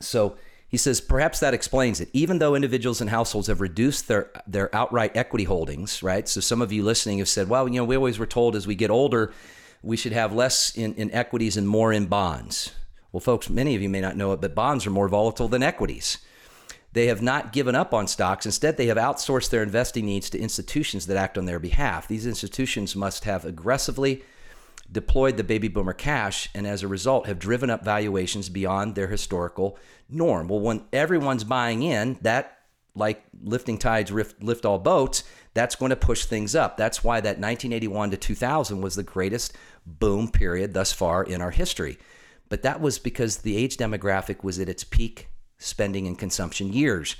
So 0.00 0.36
he 0.68 0.76
says 0.76 1.00
perhaps 1.00 1.40
that 1.40 1.54
explains 1.54 1.98
it. 1.98 2.10
Even 2.12 2.38
though 2.38 2.54
individuals 2.54 3.00
and 3.00 3.08
households 3.08 3.46
have 3.46 3.62
reduced 3.62 4.08
their 4.08 4.30
their 4.46 4.74
outright 4.76 5.16
equity 5.16 5.44
holdings, 5.44 6.02
right? 6.02 6.28
So 6.28 6.40
some 6.40 6.60
of 6.60 6.72
you 6.72 6.82
listening 6.82 7.18
have 7.18 7.28
said, 7.28 7.48
well, 7.48 7.66
you 7.66 7.76
know, 7.76 7.84
we 7.84 7.96
always 7.96 8.18
were 8.18 8.26
told 8.26 8.54
as 8.54 8.66
we 8.66 8.74
get 8.74 8.90
older, 8.90 9.32
we 9.82 9.96
should 9.96 10.12
have 10.12 10.32
less 10.32 10.76
in, 10.76 10.94
in 10.94 11.10
equities 11.12 11.56
and 11.56 11.68
more 11.68 11.92
in 11.92 12.06
bonds. 12.06 12.74
Well, 13.10 13.20
folks, 13.20 13.50
many 13.50 13.74
of 13.74 13.82
you 13.82 13.88
may 13.88 14.00
not 14.00 14.16
know 14.16 14.32
it, 14.32 14.40
but 14.40 14.54
bonds 14.54 14.86
are 14.86 14.90
more 14.90 15.08
volatile 15.08 15.48
than 15.48 15.62
equities. 15.62 16.18
They 16.92 17.06
have 17.06 17.22
not 17.22 17.52
given 17.52 17.74
up 17.74 17.94
on 17.94 18.06
stocks. 18.06 18.46
Instead, 18.46 18.76
they 18.76 18.86
have 18.86 18.96
outsourced 18.98 19.50
their 19.50 19.62
investing 19.62 20.06
needs 20.06 20.28
to 20.30 20.38
institutions 20.38 21.06
that 21.06 21.16
act 21.16 21.38
on 21.38 21.46
their 21.46 21.58
behalf. 21.58 22.06
These 22.06 22.26
institutions 22.26 22.94
must 22.94 23.24
have 23.24 23.44
aggressively 23.44 24.22
deployed 24.90 25.38
the 25.38 25.44
baby 25.44 25.68
boomer 25.68 25.94
cash 25.94 26.50
and 26.54 26.66
as 26.66 26.82
a 26.82 26.88
result 26.88 27.26
have 27.26 27.38
driven 27.38 27.70
up 27.70 27.82
valuations 27.82 28.50
beyond 28.50 28.94
their 28.94 29.08
historical 29.08 29.78
norm. 30.08 30.48
Well, 30.48 30.60
when 30.60 30.84
everyone's 30.92 31.44
buying 31.44 31.82
in, 31.82 32.18
that 32.20 32.58
like 32.94 33.24
lifting 33.42 33.78
tides 33.78 34.10
lift 34.10 34.64
all 34.64 34.78
boats, 34.78 35.24
that's 35.54 35.76
going 35.76 35.90
to 35.90 35.96
push 35.96 36.24
things 36.24 36.54
up. 36.54 36.76
That's 36.76 37.02
why 37.02 37.20
that 37.20 37.38
1981 37.38 38.10
to 38.12 38.16
2000 38.16 38.80
was 38.80 38.94
the 38.94 39.02
greatest 39.02 39.54
boom 39.86 40.28
period 40.28 40.74
thus 40.74 40.92
far 40.92 41.22
in 41.24 41.40
our 41.40 41.50
history. 41.50 41.98
But 42.48 42.62
that 42.62 42.80
was 42.80 42.98
because 42.98 43.38
the 43.38 43.56
age 43.56 43.76
demographic 43.76 44.44
was 44.44 44.58
at 44.58 44.68
its 44.68 44.84
peak 44.84 45.28
spending 45.58 46.06
and 46.06 46.18
consumption 46.18 46.72
years. 46.72 47.16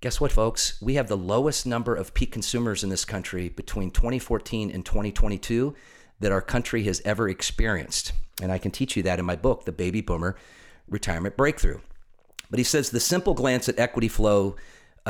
Guess 0.00 0.20
what, 0.20 0.30
folks? 0.30 0.80
We 0.80 0.94
have 0.94 1.08
the 1.08 1.16
lowest 1.16 1.66
number 1.66 1.94
of 1.94 2.14
peak 2.14 2.30
consumers 2.30 2.84
in 2.84 2.90
this 2.90 3.04
country 3.04 3.48
between 3.48 3.90
2014 3.90 4.70
and 4.70 4.84
2022 4.84 5.74
that 6.20 6.30
our 6.30 6.40
country 6.40 6.84
has 6.84 7.02
ever 7.04 7.28
experienced. 7.28 8.12
And 8.40 8.52
I 8.52 8.58
can 8.58 8.70
teach 8.70 8.96
you 8.96 9.02
that 9.04 9.18
in 9.18 9.24
my 9.24 9.34
book, 9.34 9.64
The 9.64 9.72
Baby 9.72 10.00
Boomer 10.00 10.36
Retirement 10.88 11.36
Breakthrough. 11.36 11.80
But 12.50 12.58
he 12.58 12.64
says 12.64 12.90
the 12.90 13.00
simple 13.00 13.34
glance 13.34 13.68
at 13.68 13.78
equity 13.78 14.08
flow 14.08 14.56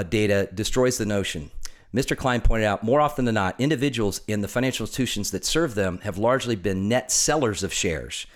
data 0.05 0.49
destroys 0.55 0.99
the 0.99 1.07
notion. 1.07 1.51
Mr. 1.95 2.17
Klein 2.17 2.41
pointed 2.41 2.67
out 2.67 2.85
more 2.85 3.01
often 3.01 3.25
than 3.25 3.35
not, 3.35 3.59
individuals 3.59 4.21
in 4.29 4.43
the 4.43 4.49
financial 4.49 4.85
institutions 4.85 5.31
that 5.31 5.45
serve 5.45 5.75
them 5.75 5.99
have 6.03 6.19
largely 6.19 6.55
been 6.55 6.89
net 6.89 7.11
sellers 7.11 7.63
of 7.63 7.73
shares. 7.73 8.27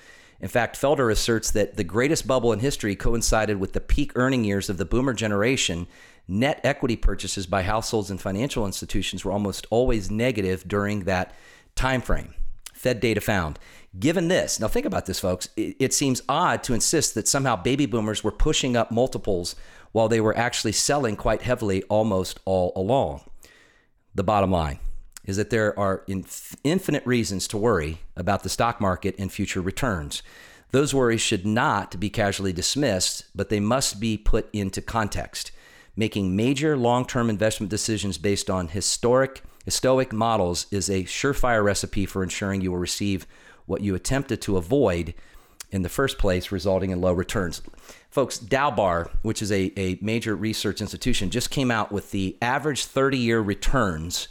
In 0.41 0.49
fact, 0.49 0.81
Felder 0.81 1.13
asserts 1.13 1.51
that 1.53 1.77
the 1.77 1.85
greatest 1.85 2.27
bubble 2.27 2.53
in 2.53 2.59
history 2.59 2.97
coincided 2.97 3.61
with 3.61 3.75
the 3.75 3.81
peak 3.81 4.13
earning 4.17 4.45
years 4.45 4.69
of 4.69 4.77
the 4.77 4.85
boomer 4.85 5.13
generation. 5.13 5.87
Net 6.27 6.61
equity 6.65 6.97
purchases 6.97 7.47
by 7.47 7.63
households 7.63 8.11
and 8.11 8.21
financial 8.21 8.67
institutions 8.67 9.25
were 9.25 9.31
almost 9.31 9.67
always 9.71 10.11
negative 10.11 10.67
during 10.67 11.05
that 11.05 11.35
time 11.77 12.01
frame. 12.01 12.35
Fed 12.75 12.99
data 12.99 13.21
found. 13.21 13.61
Given 13.97 14.27
this, 14.27 14.59
now 14.59 14.67
think 14.67 14.87
about 14.87 15.07
this, 15.07 15.21
folks. 15.21 15.49
It, 15.57 15.77
it 15.79 15.95
seems 15.95 16.23
odd 16.29 16.65
to 16.65 16.75
insist 16.75 17.15
that 17.15 17.29
somehow 17.29 17.55
baby 17.55 17.87
boomers 17.87 18.25
were 18.25 18.33
pushing 18.33 18.77
up 18.77 18.91
multiples 18.91 19.55
while 19.93 20.09
they 20.09 20.21
were 20.21 20.37
actually 20.37 20.73
selling 20.73 21.17
quite 21.17 21.43
heavily 21.43 21.83
almost 21.85 22.41
all 22.45 22.73
along. 22.75 23.23
The 24.15 24.25
bottom 24.25 24.51
line 24.51 24.79
is 25.25 25.37
that 25.37 25.51
there 25.51 25.79
are 25.79 26.05
infinite 26.65 27.07
reasons 27.07 27.47
to 27.49 27.57
worry 27.57 28.01
about 28.17 28.43
the 28.43 28.49
stock 28.49 28.81
market 28.81 29.15
and 29.19 29.31
future 29.31 29.61
returns. 29.61 30.23
Those 30.73 30.95
worries 30.95 31.21
should 31.21 31.47
not 31.47 32.01
be 32.01 32.11
casually 32.11 32.53
dismissed, 32.53 33.25
but 33.35 33.49
they 33.49 33.61
must 33.61 34.01
be 34.01 34.17
put 34.17 34.49
into 34.53 34.81
context. 34.81 35.53
Making 35.95 36.35
major 36.35 36.77
long 36.77 37.05
term 37.05 37.29
investment 37.29 37.71
decisions 37.71 38.17
based 38.17 38.49
on 38.49 38.69
historic, 38.69 39.43
historic 39.65 40.13
models 40.13 40.67
is 40.71 40.89
a 40.89 41.05
surefire 41.05 41.63
recipe 41.63 42.07
for 42.07 42.23
ensuring 42.23 42.63
you 42.63 42.73
will 42.73 42.79
receive 42.79 43.27
what 43.67 43.83
you 43.83 43.95
attempted 43.95 44.41
to 44.43 44.57
avoid 44.57 45.15
in 45.71 45.83
the 45.83 45.89
first 45.89 46.19
place, 46.19 46.51
resulting 46.51 46.91
in 46.91 47.01
low 47.01 47.13
returns. 47.13 47.63
Folks, 48.13 48.39
Dalbar, 48.39 49.09
which 49.23 49.41
is 49.41 49.51
a, 49.51 49.73
a 49.81 49.99
major 50.03 50.37
research 50.37 50.83
institution, 50.83 51.31
just 51.31 51.51
came 51.51 51.71
out 51.71 51.91
with 51.91 52.11
the 52.11 52.37
average 52.43 52.85
30 52.85 53.17
year 53.17 53.41
returns 53.41 54.29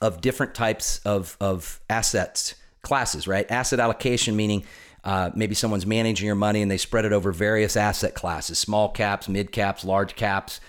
of 0.00 0.20
different 0.20 0.52
types 0.52 0.98
of, 1.04 1.36
of 1.40 1.80
assets 1.88 2.56
classes, 2.82 3.28
right? 3.28 3.48
Asset 3.48 3.78
allocation, 3.78 4.34
meaning 4.34 4.64
uh, 5.04 5.30
maybe 5.36 5.54
someone's 5.54 5.86
managing 5.86 6.26
your 6.26 6.34
money 6.34 6.60
and 6.60 6.68
they 6.68 6.76
spread 6.76 7.04
it 7.04 7.12
over 7.12 7.30
various 7.30 7.76
asset 7.76 8.16
classes 8.16 8.58
small 8.58 8.88
caps, 8.88 9.28
mid 9.28 9.52
caps, 9.52 9.84
large 9.84 10.16
caps, 10.16 10.60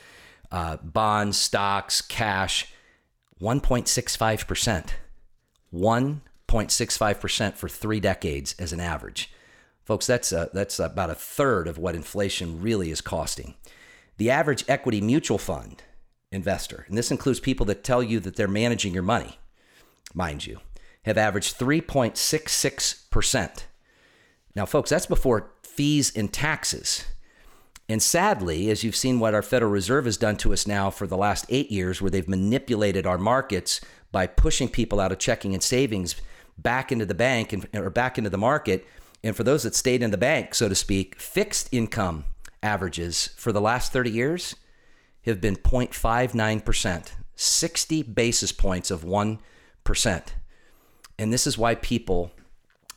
uh, 0.52 0.78
bonds, 0.84 1.36
stocks, 1.36 2.00
cash. 2.00 2.72
1.65%. 3.42 4.90
1.65% 5.74 7.54
for 7.56 7.68
three 7.68 8.00
decades 8.00 8.56
as 8.60 8.72
an 8.72 8.80
average. 8.80 9.32
Folks, 9.84 10.08
that's, 10.08 10.32
a, 10.32 10.50
that's 10.54 10.80
about 10.80 11.10
a 11.10 11.16
third 11.16 11.68
of 11.68 11.78
what 11.78 11.96
inflation 11.96 12.62
really 12.62 12.90
is 12.90 13.02
costing. 13.02 13.56
The 14.18 14.30
average 14.30 14.64
equity 14.68 15.02
mutual 15.02 15.38
fund 15.38 15.84
investor, 16.32 16.86
and 16.88 16.98
this 16.98 17.12
includes 17.12 17.40
people 17.40 17.66
that 17.68 17.84
tell 17.84 18.02
you 18.02 18.20
that 18.22 18.36
they're 18.36 18.48
managing 18.48 18.94
your 18.94 19.04
money, 19.04 19.38
mind 20.14 20.46
you, 20.46 20.60
have 21.04 21.18
averaged 21.18 21.60
3.66%. 21.60 23.64
Now, 24.56 24.66
folks, 24.66 24.90
that's 24.90 25.06
before 25.06 25.52
fees 25.64 26.16
and 26.16 26.32
taxes. 26.32 27.06
And 27.90 28.02
sadly, 28.02 28.70
as 28.70 28.84
you've 28.84 28.96
seen 28.96 29.20
what 29.20 29.34
our 29.34 29.42
Federal 29.42 29.72
Reserve 29.72 30.06
has 30.06 30.16
done 30.16 30.38
to 30.38 30.54
us 30.54 30.66
now 30.66 30.90
for 30.90 31.06
the 31.06 31.18
last 31.18 31.46
eight 31.50 31.70
years, 31.70 32.02
where 32.02 32.12
they've 32.12 32.30
manipulated 32.30 33.06
our 33.06 33.18
markets 33.18 33.82
by 34.12 34.28
pushing 34.28 34.70
people 34.70 35.00
out 35.00 35.12
of 35.12 35.20
checking 35.20 35.54
and 35.54 35.62
savings 35.62 36.16
back 36.58 36.92
into 36.92 37.06
the 37.06 37.14
bank 37.14 37.52
and, 37.52 37.68
or 37.74 37.90
back 37.90 38.18
into 38.18 38.30
the 38.30 38.38
market. 38.38 38.88
And 39.24 39.36
for 39.36 39.44
those 39.44 39.64
that 39.64 39.76
stayed 39.76 40.04
in 40.04 40.12
the 40.12 40.18
bank, 40.18 40.54
so 40.54 40.68
to 40.68 40.76
speak, 40.76 41.20
fixed 41.20 41.70
income 41.72 42.26
averages 42.62 43.30
for 43.38 43.52
the 43.52 43.62
last 43.62 43.94
30 43.94 44.12
years 44.12 44.56
have 45.26 45.40
been 45.40 45.56
0.59%, 45.56 47.12
60 47.36 48.04
basis 48.04 48.52
points 48.52 48.92
of 48.92 49.04
1%. 49.04 49.40
And 51.18 51.32
this 51.32 51.48
is 51.48 51.58
why 51.58 51.76
people 51.76 52.32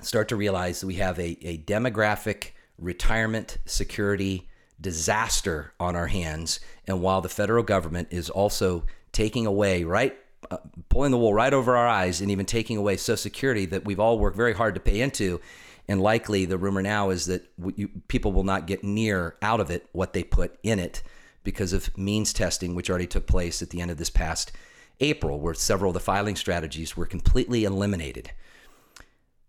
start 0.03 0.29
to 0.29 0.37
realize 0.37 0.81
that 0.81 0.87
we 0.87 0.95
have 0.95 1.19
a, 1.19 1.39
a 1.47 1.59
demographic 1.59 2.51
retirement 2.79 3.59
security 3.65 4.49
disaster 4.81 5.73
on 5.81 5.97
our 5.97 6.09
hands. 6.09 6.61
And 6.87 7.01
while 7.01 7.21
the 7.21 7.29
federal 7.29 7.63
government 7.63 8.09
is 8.11 8.29
also 8.29 8.85
taking 9.13 9.47
away, 9.47 9.85
right, 9.85 10.17
uh, 10.51 10.59
pulling 10.89 11.11
the 11.11 11.19
wool 11.19 11.33
right 11.33 11.55
over 11.55 11.77
our 11.77 11.89
eyes 11.89 12.21
and 12.21 12.31
even 12.31 12.47
taking 12.47 12.77
away 12.77 12.97
Social 12.97 13.17
Security 13.17 13.67
that 13.67 13.85
we've 13.85 14.01
all 14.01 14.19
worked 14.19 14.37
very 14.37 14.53
hard 14.53 14.75
to 14.75 14.81
pay 14.81 15.01
into, 15.01 15.41
And 15.89 16.01
likely 16.01 16.45
the 16.45 16.59
rumor 16.59 16.83
now 16.83 17.11
is 17.11 17.27
that 17.27 17.49
you, 17.77 17.89
people 18.09 18.33
will 18.33 18.45
not 18.45 18.67
get 18.67 18.83
near 18.83 19.37
out 19.41 19.61
of 19.61 19.71
it 19.71 19.89
what 19.93 20.13
they 20.13 20.25
put 20.25 20.59
in 20.63 20.79
it 20.79 21.03
because 21.45 21.73
of 21.73 21.97
means 21.97 22.33
testing, 22.33 22.75
which 22.75 22.91
already 22.91 23.07
took 23.07 23.27
place 23.27 23.63
at 23.63 23.71
the 23.71 23.81
end 23.81 23.91
of 23.91 23.99
this 23.99 24.11
past 24.11 24.51
April, 24.99 25.39
where 25.39 25.55
several 25.55 25.91
of 25.91 25.95
the 25.95 26.01
filing 26.01 26.35
strategies 26.35 26.97
were 26.97 27.07
completely 27.07 27.65
eliminated. 27.65 28.33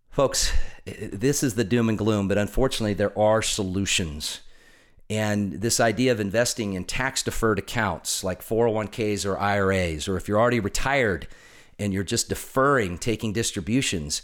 Folks, 0.09 0.51
this 0.85 1.41
is 1.41 1.55
the 1.55 1.63
doom 1.63 1.89
and 1.89 1.97
gloom, 1.97 2.27
but 2.27 2.37
unfortunately, 2.37 2.93
there 2.93 3.17
are 3.17 3.41
solutions. 3.41 4.41
And 5.09 5.53
this 5.53 5.79
idea 5.79 6.11
of 6.11 6.19
investing 6.19 6.73
in 6.73 6.83
tax 6.83 7.23
deferred 7.23 7.59
accounts 7.59 8.23
like 8.23 8.41
401ks 8.41 9.25
or 9.25 9.39
IRAs, 9.39 10.07
or 10.07 10.17
if 10.17 10.27
you're 10.27 10.39
already 10.39 10.59
retired 10.59 11.27
and 11.79 11.93
you're 11.93 12.03
just 12.03 12.29
deferring 12.29 12.97
taking 12.97 13.31
distributions, 13.31 14.21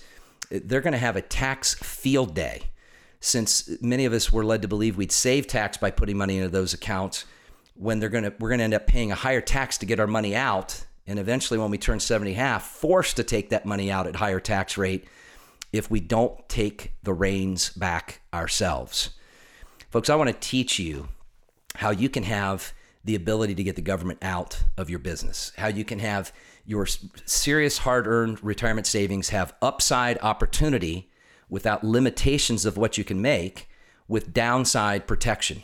they're 0.50 0.82
going 0.82 0.94
to 0.94 0.98
have 0.98 1.16
a 1.16 1.22
tax 1.22 1.74
field 1.74 2.34
day. 2.34 2.64
Since 3.20 3.82
many 3.82 4.06
of 4.06 4.14
us 4.14 4.34
were 4.34 4.44
led 4.44 4.62
to 4.64 4.68
believe 4.68 4.98
we'd 4.98 5.12
save 5.12 5.48
tax 5.48 5.78
by 5.78 5.92
putting 5.92 6.18
money 6.18 6.38
into 6.38 6.50
those 6.50 6.74
accounts, 6.74 7.26
when 7.76 8.00
they're 8.00 8.10
going 8.10 8.26
to 8.26 8.34
we're 8.40 8.50
going 8.50 8.60
to 8.60 8.66
end 8.66 8.74
up 8.74 8.86
paying 8.86 9.12
a 9.12 9.16
higher 9.16 9.42
tax 9.42 9.78
to 9.80 9.86
get 9.86 10.00
our 10.00 10.08
money 10.08 10.36
out, 10.36 10.86
and 11.08 11.18
eventually 11.18 11.60
when 11.60 11.72
we 11.72 11.78
turn 11.78 12.00
70 12.00 12.34
half, 12.34 12.64
forced 12.64 13.16
to 13.16 13.24
take 13.24 13.50
that 13.50 13.66
money 13.66 13.90
out 13.92 14.08
at 14.08 14.18
higher 14.18 14.40
tax 14.40 14.78
rate 14.78 15.08
if 15.72 15.90
we 15.90 16.00
don't 16.00 16.48
take 16.48 16.94
the 17.02 17.14
reins 17.14 17.70
back 17.70 18.22
ourselves. 18.34 19.12
Folks, 19.90 20.10
I 20.10 20.16
want 20.16 20.30
to 20.30 20.48
teach 20.48 20.80
you 20.80 21.08
how 21.76 21.90
you 21.90 22.10
can 22.10 22.24
have 22.24 22.74
the 23.04 23.16
ability 23.16 23.56
to 23.56 23.64
get 23.64 23.76
the 23.76 23.82
government 23.82 24.20
out 24.22 24.64
of 24.78 24.90
your 24.90 25.00
business, 25.00 25.52
how 25.58 25.68
you 25.68 25.84
can 25.84 26.00
have 26.00 26.32
your 26.66 26.86
serious 26.86 27.80
hard 27.80 28.08
earned 28.08 28.44
retirement 28.44 28.88
savings 28.88 29.30
have 29.30 29.54
upside 29.62 30.18
opportunity 30.22 31.10
without 31.50 31.84
limitations 31.84 32.66
of 32.66 32.78
what 32.78 32.98
you 32.98 33.04
can 33.04 33.22
make 33.22 33.68
with 34.08 34.34
downside 34.34 35.08
protection. 35.08 35.64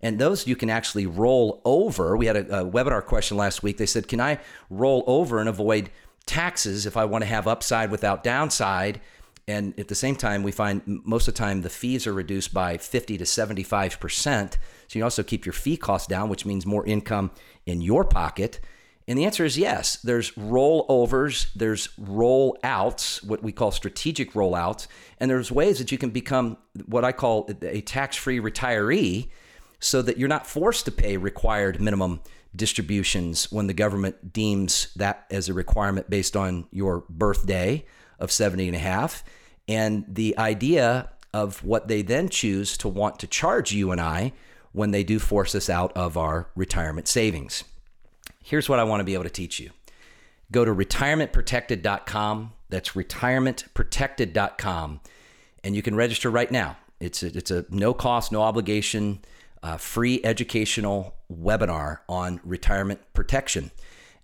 And 0.00 0.18
those 0.18 0.46
you 0.46 0.56
can 0.56 0.70
actually 0.70 1.06
roll 1.06 1.60
over. 1.64 2.16
We 2.16 2.26
had 2.26 2.36
a, 2.36 2.60
a, 2.60 2.70
webinar 2.70 3.04
question 3.04 3.36
last 3.36 3.62
week. 3.62 3.78
They 3.78 3.86
said, 3.86 4.08
Can 4.08 4.20
I 4.20 4.38
roll 4.70 5.02
over 5.06 5.40
and 5.40 5.48
avoid 5.48 5.90
taxes 6.26 6.86
if 6.86 6.96
I 6.96 7.04
want 7.06 7.22
to 7.22 7.26
have 7.26 7.48
upside 7.48 7.90
without 7.90 8.22
downside? 8.22 9.00
And 9.48 9.78
at 9.78 9.88
the 9.88 9.94
same 9.94 10.16
time, 10.16 10.42
we 10.42 10.52
find 10.52 10.82
most 10.86 11.28
of 11.28 11.34
the 11.34 11.38
time 11.38 11.62
the 11.62 11.70
fees 11.70 12.06
are 12.06 12.12
reduced 12.12 12.52
by 12.52 12.78
50 12.78 13.18
to 13.18 13.24
75%. 13.24 14.52
So 14.88 14.98
you 14.98 15.04
also 15.04 15.22
keep 15.22 15.46
your 15.46 15.52
fee 15.52 15.76
costs 15.76 16.08
down, 16.08 16.28
which 16.28 16.44
means 16.44 16.66
more 16.66 16.84
income 16.84 17.30
in 17.64 17.80
your 17.80 18.04
pocket. 18.04 18.60
And 19.08 19.16
the 19.16 19.24
answer 19.24 19.44
is 19.44 19.56
yes. 19.56 19.96
There's 19.96 20.32
rollovers, 20.32 21.52
there's 21.54 21.88
rollouts, 22.00 23.22
what 23.22 23.42
we 23.42 23.52
call 23.52 23.70
strategic 23.70 24.32
rollouts, 24.32 24.88
and 25.20 25.30
there's 25.30 25.52
ways 25.52 25.78
that 25.78 25.92
you 25.92 25.98
can 25.98 26.10
become 26.10 26.56
what 26.86 27.04
I 27.04 27.12
call 27.12 27.48
a 27.62 27.80
tax 27.82 28.16
free 28.16 28.40
retiree 28.40 29.28
so 29.78 30.02
that 30.02 30.18
you're 30.18 30.28
not 30.28 30.46
forced 30.46 30.86
to 30.86 30.90
pay 30.90 31.16
required 31.16 31.80
minimum 31.80 32.20
distributions 32.54 33.52
when 33.52 33.66
the 33.66 33.74
government 33.74 34.32
deems 34.32 34.92
that 34.96 35.26
as 35.30 35.48
a 35.48 35.54
requirement 35.54 36.10
based 36.10 36.36
on 36.36 36.66
your 36.72 37.04
birthday 37.08 37.84
of 38.18 38.32
70 38.32 38.66
and 38.66 38.76
a 38.76 38.80
half. 38.80 39.22
And 39.68 40.04
the 40.08 40.36
idea 40.38 41.10
of 41.32 41.62
what 41.62 41.86
they 41.86 42.02
then 42.02 42.28
choose 42.28 42.78
to 42.78 42.88
want 42.88 43.18
to 43.20 43.26
charge 43.26 43.72
you 43.72 43.92
and 43.92 44.00
I 44.00 44.32
when 44.72 44.90
they 44.90 45.04
do 45.04 45.18
force 45.18 45.54
us 45.54 45.68
out 45.68 45.92
of 45.96 46.16
our 46.16 46.48
retirement 46.56 47.08
savings. 47.08 47.62
Here's 48.46 48.68
what 48.68 48.78
I 48.78 48.84
want 48.84 49.00
to 49.00 49.04
be 49.04 49.14
able 49.14 49.24
to 49.24 49.30
teach 49.30 49.58
you 49.58 49.70
go 50.52 50.64
to 50.64 50.72
retirementprotected.com. 50.72 52.52
That's 52.68 52.90
retirementprotected.com. 52.90 55.00
And 55.64 55.74
you 55.74 55.82
can 55.82 55.96
register 55.96 56.30
right 56.30 56.48
now. 56.48 56.76
It's 57.00 57.24
a, 57.24 57.36
it's 57.36 57.50
a 57.50 57.64
no 57.70 57.92
cost, 57.92 58.30
no 58.30 58.42
obligation, 58.42 59.18
uh, 59.64 59.78
free 59.78 60.20
educational 60.22 61.16
webinar 61.28 61.98
on 62.08 62.38
retirement 62.44 63.00
protection. 63.14 63.72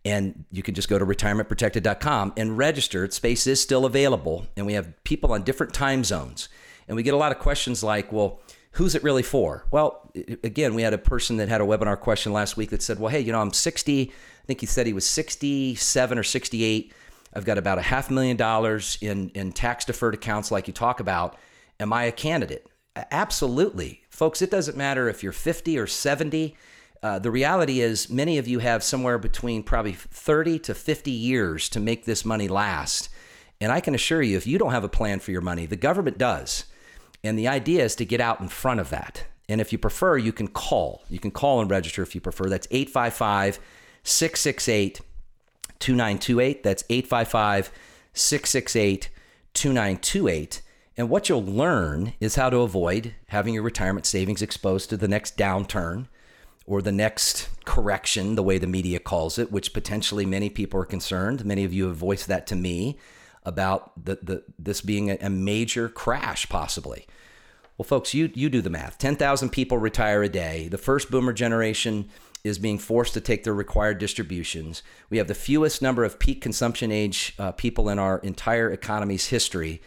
And 0.05 0.45
you 0.53 0.63
can 0.63 0.77
just 0.77 0.89
go 0.89 1.01
to 1.01 1.05
retirementprotected.com 1.05 2.35
and 2.37 2.57
register. 2.57 3.11
Space 3.11 3.49
is 3.49 3.61
still 3.61 3.85
available. 3.85 4.47
And 4.57 4.67
we 4.67 4.75
have 4.75 5.03
people 5.03 5.33
on 5.33 5.43
different 5.43 5.75
time 5.75 6.05
zones. 6.05 6.49
And 6.87 6.97
we 6.97 7.03
get 7.03 7.15
a 7.15 7.17
lot 7.17 7.33
of 7.33 7.41
questions 7.41 7.83
like, 7.83 8.13
well, 8.13 8.41
who's 8.73 8.95
it 8.95 9.03
really 9.03 9.23
for? 9.23 9.67
Well, 9.71 10.11
again, 10.43 10.75
we 10.75 10.83
had 10.83 10.95
a 10.95 10.99
person 10.99 11.37
that 11.37 11.49
had 11.49 11.61
a 11.61 11.65
webinar 11.65 11.99
question 11.99 12.33
last 12.33 12.57
week 12.57 12.71
that 12.71 12.83
said, 12.83 12.99
well, 12.99 13.11
hey, 13.11 13.21
you 13.21 13.33
know, 13.33 13.41
I'm 13.41 13.53
60. 13.53 14.11
I 14.11 14.47
think 14.47 14.61
he 14.61 14.67
said 14.67 14.87
he 14.87 14.93
was 14.93 15.07
67 15.07 16.19
or 16.19 16.23
68. 16.23 16.93
I've 17.35 17.45
got 17.45 17.59
about 17.59 17.79
a 17.79 17.83
half 17.83 18.11
million 18.11 18.37
dollars 18.37 18.99
in, 19.01 19.31
in 19.31 19.53
tax 19.53 19.85
deferred 19.85 20.15
accounts, 20.15 20.51
like 20.51 20.67
you 20.67 20.73
talk 20.73 21.01
about. 21.01 21.37
Am 21.81 21.93
I 21.93 22.05
a 22.05 22.13
candidate? 22.13 22.67
Absolutely. 23.11 24.03
Folks, 24.11 24.43
it 24.43 24.51
doesn't 24.51 24.77
matter 24.77 25.09
if 25.09 25.23
you're 25.23 25.33
50 25.33 25.79
or 25.79 25.87
70. 25.87 26.57
Uh, 27.03 27.19
the 27.19 27.31
reality 27.31 27.81
is, 27.81 28.11
many 28.11 28.39
of 28.39 28.47
you 28.47 28.61
have 28.61 28.83
somewhere 28.83 29.19
between 29.19 29.63
probably 29.63 29.93
30 29.93 30.59
to 30.61 30.75
50 30.75 31.11
years 31.11 31.69
to 31.71 31.81
make 31.81 32.05
this 32.05 32.25
money 32.25 32.49
last. 32.49 33.09
And 33.61 33.73
I 33.73 33.81
can 33.81 33.95
assure 33.95 34.23
you, 34.23 34.37
if 34.37 34.47
you 34.47 34.59
don't 34.59 34.73
have 34.73 34.85
a 34.85 34.89
plan 34.89 35.21
for 35.21 35.31
your 35.31 35.41
money, 35.41 35.67
the 35.67 35.77
government 35.77 36.19
does. 36.19 36.65
And 37.25 37.39
the 37.39 37.49
idea 37.49 37.85
is 37.85 37.95
to 37.97 38.05
get 38.05 38.21
out 38.21 38.41
in 38.41 38.49
front 38.49 38.81
of 38.81 38.91
that. 38.91 39.27
And 39.49 39.61
if 39.61 39.73
you 39.73 39.79
prefer, 39.79 40.17
you 40.17 40.33
can 40.33 40.49
call. 40.49 41.03
You 41.09 41.19
can 41.19 41.31
call 41.31 41.61
and 41.61 41.71
register 41.71 42.03
if 42.03 42.15
you 42.15 42.21
prefer. 42.21 42.49
That's 42.49 42.69
855 42.71 43.59
668 44.03 45.01
2928. 45.79 46.63
That's 46.63 46.85
855 46.89 47.71
668 48.15 49.11
2928. 49.55 50.63
And 50.97 51.09
what 51.09 51.29
you'll 51.29 51.45
learn 51.45 52.15
is 52.21 52.35
how 52.35 52.51
to 52.51 52.59
avoid 52.59 53.15
having 53.29 53.55
your 53.55 53.63
retirement 53.63 54.07
savings 54.07 54.43
exposed 54.43 54.91
to 54.91 54.97
the 54.97 55.09
next 55.09 55.37
downturn 55.37 56.07
or 56.67 56.83
the 56.83 56.93
next 56.93 57.49
correction, 57.65 58.35
the 58.35 58.43
way 58.43 58.59
the 58.59 58.67
media 58.67 58.99
calls 58.99 59.39
it, 59.39 59.51
which 59.51 59.73
potentially 59.73 60.27
many 60.27 60.51
people 60.51 60.81
are 60.81 60.85
concerned. 60.85 61.45
Many 61.45 61.65
of 61.65 61.73
you 61.73 61.89
have 61.89 61.97
voiced 61.97 62.29
that 62.29 62.47
to 62.49 62.57
me 62.57 62.99
about 63.45 64.05
the, 64.05 64.19
the 64.23 64.45
this 64.59 64.81
being 64.81 65.11
a, 65.11 65.31
major 65.31 65.89
crash 65.89 66.49
possibly. 66.49 67.07
Well, 67.77 67.85
folks, 67.85 68.15
you 68.15 68.31
you 68.35 68.49
do 68.49 68.61
the 68.61 68.71
math. 68.71 68.99
10,000 68.99 69.51
people 69.51 69.79
retire 69.79 70.23
a 70.23 70.29
day. 70.29 70.69
The 70.69 70.79
first 70.79 71.11
boomer 71.11 71.33
generation 71.33 72.09
is 72.45 72.59
being 72.59 72.79
forced 72.79 73.15
to 73.15 73.21
take 73.21 73.45
their 73.45 73.55
required 73.55 73.99
distributions. 73.99 74.83
We 75.11 75.19
have 75.19 75.29
the 75.29 75.35
fewest 75.35 75.81
number 75.81 76.05
of 76.05 76.19
peak 76.19 76.41
consumption 76.41 76.91
age 76.91 77.35
uh, 77.39 77.53
people 77.53 77.89
in 77.89 77.99
our 77.99 78.19
entire 78.19 78.71
economy's 78.71 79.29
history. 79.29 79.81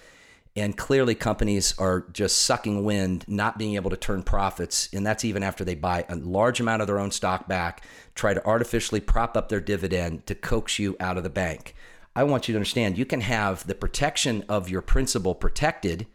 And 0.58 0.78
clearly, 0.78 1.16
companies 1.16 1.78
are 1.78 2.06
just 2.14 2.40
sucking 2.40 2.86
wind, 2.86 3.26
not 3.28 3.58
being 3.58 3.76
able 3.76 3.90
to 3.90 3.98
turn 3.98 4.24
profits. 4.24 4.88
And 4.94 5.06
that's 5.06 5.26
even 5.26 5.44
after 5.44 5.66
they 5.66 5.76
buy 5.76 6.06
a 6.08 6.16
large 6.16 6.62
amount 6.62 6.82
of 6.82 6.88
their 6.88 7.00
own 7.00 7.12
stock 7.12 7.50
back, 7.50 7.84
try 8.16 8.34
to 8.34 8.46
artificially 8.46 9.02
prop 9.02 9.36
up 9.36 9.50
their 9.50 9.60
dividend 9.60 10.26
to 10.28 10.36
coax 10.36 10.80
you 10.80 10.96
out 10.98 11.18
of 11.18 11.24
the 11.24 11.30
bank. 11.30 11.76
I 12.16 12.24
want 12.24 12.48
you 12.48 12.54
to 12.54 12.58
understand 12.58 12.98
you 12.98 13.06
can 13.06 13.22
have 13.22 13.68
the 13.68 13.76
protection 13.76 14.46
of 14.48 14.70
your 14.70 14.82
principal 14.82 15.36
protected 15.36 16.08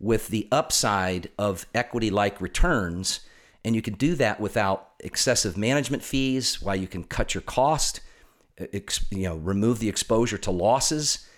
with 0.00 0.28
the 0.28 0.48
upside 0.50 1.30
of 1.38 1.66
equity 1.74 2.10
like 2.10 2.40
returns. 2.40 3.20
And 3.64 3.74
you 3.74 3.82
can 3.82 3.94
do 3.94 4.14
that 4.16 4.40
without 4.40 4.90
excessive 5.00 5.56
management 5.56 6.02
fees, 6.02 6.60
while 6.60 6.76
you 6.76 6.86
can 6.86 7.04
cut 7.04 7.34
your 7.34 7.42
cost, 7.42 8.00
ex, 8.58 9.04
you 9.10 9.24
know, 9.24 9.36
remove 9.36 9.78
the 9.78 9.88
exposure 9.88 10.38
to 10.38 10.50
losses, 10.50 11.28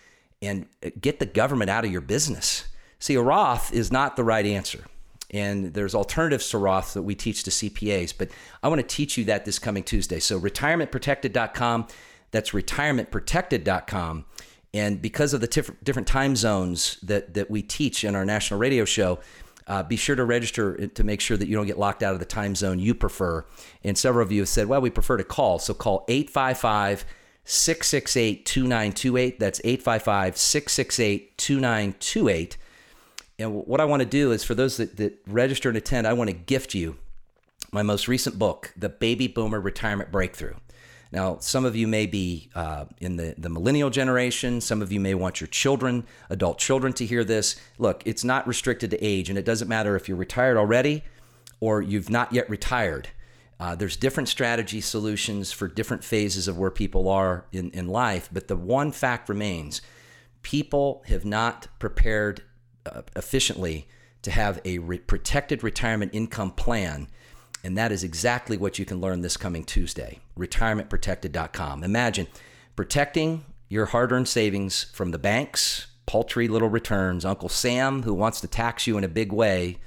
and 0.42 0.66
uh, 0.84 0.90
get 1.00 1.18
the 1.18 1.26
government 1.26 1.70
out 1.70 1.84
of 1.84 1.92
your 1.92 2.00
business. 2.00 2.68
See, 2.98 3.14
a 3.14 3.22
Roth 3.22 3.72
is 3.72 3.92
not 3.92 4.16
the 4.16 4.24
right 4.24 4.46
answer. 4.46 4.84
And 5.30 5.74
there's 5.74 5.94
alternatives 5.94 6.48
to 6.50 6.58
Roth 6.58 6.94
that 6.94 7.02
we 7.02 7.14
teach 7.14 7.42
to 7.44 7.50
CPAs, 7.50 8.14
but 8.16 8.28
I 8.62 8.68
want 8.68 8.80
to 8.80 8.86
teach 8.86 9.18
you 9.18 9.24
that 9.24 9.44
this 9.44 9.58
coming 9.58 9.82
Tuesday. 9.82 10.20
So, 10.20 10.40
retirementprotected.com 10.40 11.88
that's 12.36 12.50
retirementprotected.com. 12.50 14.26
And 14.74 15.00
because 15.00 15.32
of 15.32 15.40
the 15.40 15.48
tif- 15.48 15.74
different 15.82 16.06
time 16.06 16.36
zones 16.36 16.98
that, 17.02 17.34
that 17.34 17.50
we 17.50 17.62
teach 17.62 18.04
in 18.04 18.14
our 18.14 18.26
national 18.26 18.60
radio 18.60 18.84
show, 18.84 19.20
uh, 19.66 19.82
be 19.82 19.96
sure 19.96 20.14
to 20.14 20.24
register 20.24 20.86
to 20.86 21.02
make 21.02 21.20
sure 21.20 21.36
that 21.36 21.48
you 21.48 21.56
don't 21.56 21.66
get 21.66 21.78
locked 21.78 22.02
out 22.02 22.12
of 22.12 22.20
the 22.20 22.26
time 22.26 22.54
zone 22.54 22.78
you 22.78 22.94
prefer. 22.94 23.44
And 23.82 23.98
several 23.98 24.24
of 24.24 24.30
you 24.30 24.42
have 24.42 24.48
said, 24.48 24.68
well, 24.68 24.80
we 24.80 24.90
prefer 24.90 25.16
to 25.16 25.24
call. 25.24 25.58
So 25.58 25.74
call 25.74 26.04
855 26.08 27.04
668 27.44 28.46
2928. 28.46 29.40
That's 29.40 29.60
855 29.64 30.36
668 30.36 31.38
2928. 31.38 32.56
And 33.38 33.54
what 33.66 33.80
I 33.80 33.84
want 33.84 34.00
to 34.00 34.08
do 34.08 34.30
is 34.32 34.44
for 34.44 34.54
those 34.54 34.76
that, 34.76 34.96
that 34.98 35.18
register 35.26 35.68
and 35.68 35.76
attend, 35.76 36.06
I 36.06 36.12
want 36.12 36.30
to 36.30 36.36
gift 36.36 36.74
you 36.74 36.96
my 37.72 37.82
most 37.82 38.08
recent 38.08 38.38
book, 38.38 38.72
The 38.76 38.88
Baby 38.88 39.26
Boomer 39.26 39.60
Retirement 39.60 40.10
Breakthrough. 40.12 40.54
Now, 41.12 41.38
some 41.40 41.64
of 41.64 41.76
you 41.76 41.86
may 41.86 42.06
be 42.06 42.50
uh, 42.54 42.86
in 43.00 43.16
the, 43.16 43.34
the 43.38 43.48
millennial 43.48 43.90
generation. 43.90 44.60
Some 44.60 44.82
of 44.82 44.92
you 44.92 45.00
may 45.00 45.14
want 45.14 45.40
your 45.40 45.48
children, 45.48 46.04
adult 46.30 46.58
children, 46.58 46.92
to 46.94 47.06
hear 47.06 47.24
this. 47.24 47.56
Look, 47.78 48.02
it's 48.04 48.24
not 48.24 48.46
restricted 48.46 48.90
to 48.90 49.04
age, 49.04 49.28
and 49.28 49.38
it 49.38 49.44
doesn't 49.44 49.68
matter 49.68 49.96
if 49.96 50.08
you're 50.08 50.16
retired 50.16 50.56
already 50.56 51.04
or 51.60 51.80
you've 51.80 52.10
not 52.10 52.32
yet 52.32 52.48
retired. 52.50 53.08
Uh, 53.58 53.74
there's 53.74 53.96
different 53.96 54.28
strategy 54.28 54.80
solutions 54.80 55.50
for 55.50 55.66
different 55.66 56.04
phases 56.04 56.46
of 56.48 56.58
where 56.58 56.70
people 56.70 57.08
are 57.08 57.46
in, 57.52 57.70
in 57.70 57.88
life, 57.88 58.28
but 58.30 58.48
the 58.48 58.56
one 58.56 58.92
fact 58.92 59.28
remains 59.28 59.80
people 60.42 61.02
have 61.08 61.24
not 61.24 61.66
prepared 61.78 62.42
uh, 62.84 63.02
efficiently 63.16 63.88
to 64.22 64.30
have 64.30 64.60
a 64.64 64.78
re- 64.78 64.98
protected 64.98 65.64
retirement 65.64 66.10
income 66.14 66.50
plan. 66.50 67.08
And 67.66 67.76
that 67.76 67.90
is 67.90 68.04
exactly 68.04 68.56
what 68.56 68.78
you 68.78 68.84
can 68.84 69.00
learn 69.00 69.22
this 69.22 69.36
coming 69.36 69.64
Tuesday. 69.64 70.20
RetirementProtected.com. 70.38 71.82
Imagine 71.82 72.28
protecting 72.76 73.44
your 73.68 73.86
hard 73.86 74.12
earned 74.12 74.28
savings 74.28 74.84
from 74.84 75.10
the 75.10 75.18
banks, 75.18 75.88
paltry 76.06 76.46
little 76.46 76.68
returns, 76.68 77.24
Uncle 77.24 77.48
Sam, 77.48 78.04
who 78.04 78.14
wants 78.14 78.40
to 78.40 78.46
tax 78.46 78.86
you 78.86 78.96
in 78.96 79.02
a 79.02 79.08
big 79.08 79.32
way, 79.32 79.78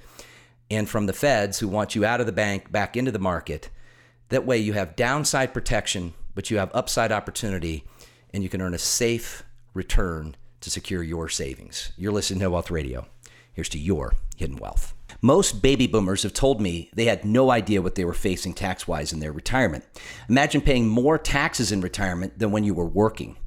and 0.70 0.90
from 0.90 1.06
the 1.06 1.14
feds, 1.14 1.60
who 1.60 1.70
want 1.70 1.96
you 1.96 2.04
out 2.04 2.20
of 2.20 2.26
the 2.26 2.34
bank 2.34 2.70
back 2.70 2.98
into 2.98 3.14
the 3.14 3.18
market. 3.18 3.70
That 4.28 4.46
way, 4.46 4.58
you 4.58 4.74
have 4.74 4.98
downside 4.98 5.54
protection, 5.54 6.14
but 6.36 6.52
you 6.52 6.58
have 6.58 6.72
upside 6.74 7.14
opportunity, 7.14 7.86
and 8.34 8.44
you 8.44 8.50
can 8.50 8.62
earn 8.62 8.74
a 8.74 8.78
safe 8.78 9.44
return 9.74 10.36
to 10.60 10.70
secure 10.70 11.02
your 11.02 11.30
savings. 11.30 11.94
You're 11.96 12.12
listening 12.12 12.42
to 12.42 12.50
Wealth 12.50 12.72
Radio. 12.72 13.08
Here's 13.54 13.70
to 13.70 13.80
your 13.80 14.16
hidden 14.36 14.58
wealth. 14.58 14.94
Most 15.22 15.62
baby 15.62 15.88
boomers 15.88 16.24
have 16.24 16.34
told 16.34 16.62
me 16.62 16.90
they 16.94 17.06
had 17.06 17.26
no 17.26 17.52
idea 17.52 17.82
what 17.82 17.96
they 17.96 18.06
were 18.06 18.14
facing 18.14 18.54
tax 18.54 18.88
wise 18.88 19.12
in 19.12 19.20
their 19.20 19.32
retirement. 19.32 19.84
Imagine 20.30 20.62
paying 20.62 20.88
more 20.88 21.18
taxes 21.18 21.72
in 21.72 21.82
retirement 21.82 22.38
than 22.40 22.52
when 22.52 22.64
you 22.64 22.74
were 22.74 22.86
working. 22.86 23.38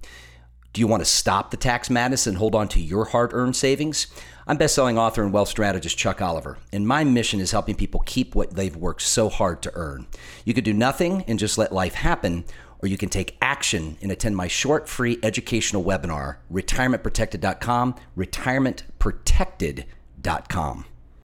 Do 0.73 0.81
you 0.81 0.87
want 0.87 1.03
to 1.03 1.09
stop 1.09 1.51
the 1.51 1.59
tax 1.59 1.91
madness 1.91 2.27
and 2.27 2.39
hold 2.39 2.55
on 2.55 2.69
to 2.69 2.81
your 2.81 3.05
hard 3.07 3.35
earned 3.35 3.57
savings? 3.57 4.07
I'm 4.47 4.57
best-selling 4.57 4.97
author 4.99 5.23
and 5.23 5.33
wealth 5.33 5.49
strategist 5.49 5.99
Chuck 5.99 6.23
Oliver, 6.23 6.59
and 6.73 6.89
my 6.89 7.05
mission 7.05 7.41
is 7.41 7.51
helping 7.51 7.75
people 7.75 8.01
keep 8.01 8.35
what 8.35 8.55
they've 8.55 8.75
worked 8.75 9.03
so 9.03 9.29
hard 9.29 9.61
to 9.63 9.71
earn. 9.75 10.07
You 10.45 10.55
could 10.55 10.65
do 10.65 10.73
nothing 10.73 11.25
and 11.29 11.39
just 11.39 11.59
let 11.59 11.73
life 11.73 11.95
happen, 11.95 12.45
or 12.81 12.89
you 12.89 12.97
can 12.97 13.11
take 13.11 13.37
action 13.43 13.99
and 14.01 14.11
attend 14.11 14.37
my 14.37 14.49
short 14.49 14.89
free 14.89 15.19
educational 15.23 15.85
webinar, 15.85 16.37
retirementprotected.com, 16.51 17.97
retirementprotected.com. 18.17 20.85